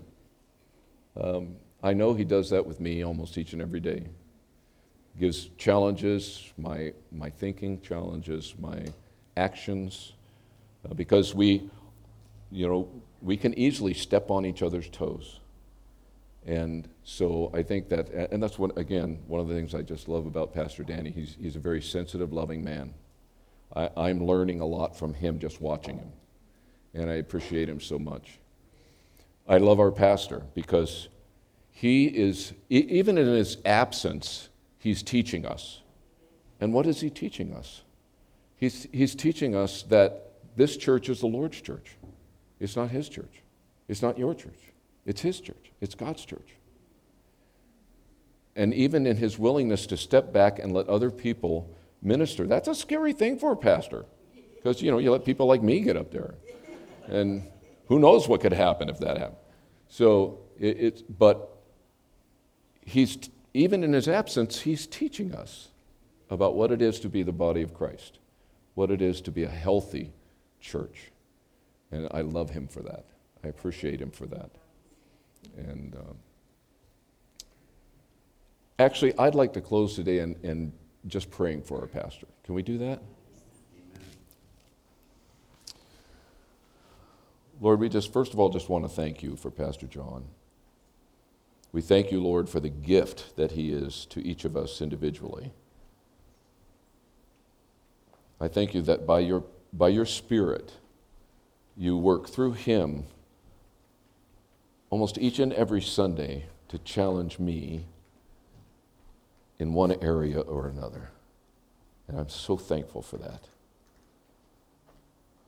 [1.20, 4.08] Um, I know He does that with me almost each and every day.
[5.20, 8.86] Gives challenges, my, my thinking challenges, my
[9.36, 10.14] actions,
[10.86, 11.70] uh, because we,
[12.52, 12.90] you know,
[13.22, 15.40] we can easily step on each other's toes.
[16.46, 20.08] And so I think that, and that's what, again, one of the things I just
[20.08, 21.12] love about Pastor Danny.
[21.12, 22.94] He's, he's a very sensitive, loving man.
[23.76, 26.12] I, I'm learning a lot from him just watching him,
[26.94, 28.40] and I appreciate him so much.
[29.50, 31.10] I love our pastor because
[31.72, 35.82] he is, even in his absence, he's teaching us.
[36.62, 37.82] And what is he teaching us?
[38.58, 41.96] He's, he's teaching us that this church is the Lord's church.
[42.60, 43.42] It's not his church.
[43.88, 44.60] It's not your church.
[45.06, 45.72] It's his church.
[45.82, 46.56] It's God's church.
[48.56, 51.74] And even in his willingness to step back and let other people
[52.04, 54.06] minister, that's a scary thing for a pastor.
[54.56, 56.36] Because, you know, you let people like me get up there.
[57.08, 57.44] And
[57.90, 59.38] who knows what could happen if that happened.
[59.90, 61.58] So, it, it's, but
[62.86, 63.18] he's,
[63.54, 65.70] even in his absence, he's teaching us
[66.30, 68.20] about what it is to be the body of Christ,
[68.76, 70.14] what it is to be a healthy
[70.62, 71.12] church.
[71.92, 73.06] And I love him for that.
[73.44, 74.52] I appreciate him for that.
[75.58, 76.18] And um,
[78.78, 80.72] actually, I'd like to close today and, and
[81.08, 82.28] just praying for our pastor.
[82.44, 83.02] Can we do that?
[87.62, 90.26] Lord, we just, first of all, just want to thank you for Pastor John.
[91.72, 95.52] We thank you, Lord, for the gift that he is to each of us individually.
[98.42, 99.44] I thank you that by your,
[99.74, 100.74] by your Spirit,
[101.76, 103.06] you work through him
[104.90, 107.86] almost each and every Sunday to challenge me
[109.60, 111.12] in one area or another.
[112.08, 113.44] And I'm so thankful for that.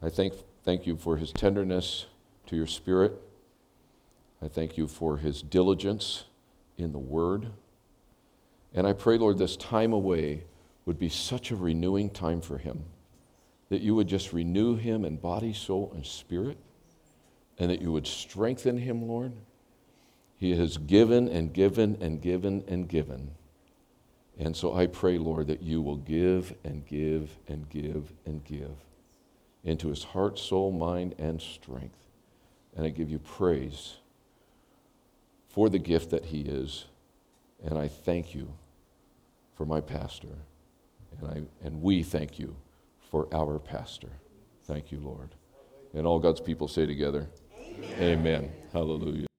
[0.02, 0.34] I thank,
[0.64, 2.06] thank you for his tenderness
[2.48, 3.14] to your spirit.
[4.42, 6.26] I thank you for his diligence
[6.78, 7.52] in the word.
[8.74, 10.46] And I pray, Lord, this time away
[10.86, 12.84] would be such a renewing time for him,
[13.70, 16.58] that you would just renew him in body, soul, and spirit
[17.62, 19.34] and that you would strengthen him, Lord.
[20.36, 23.32] He has given and given and given and given.
[24.40, 28.72] And so I pray, Lord, that you will give and give and give and give
[29.64, 32.08] into his heart, soul, mind, and strength.
[32.76, 33.98] And I give you praise
[35.50, 36.86] for the gift that he is.
[37.64, 38.54] And I thank you
[39.56, 40.28] for my pastor.
[41.20, 42.56] And, I, and we thank you
[43.10, 44.10] for our pastor.
[44.64, 45.36] Thank you, Lord.
[45.94, 47.28] And all God's people say together,
[48.00, 48.52] Amen.
[48.72, 49.31] Hallelujah.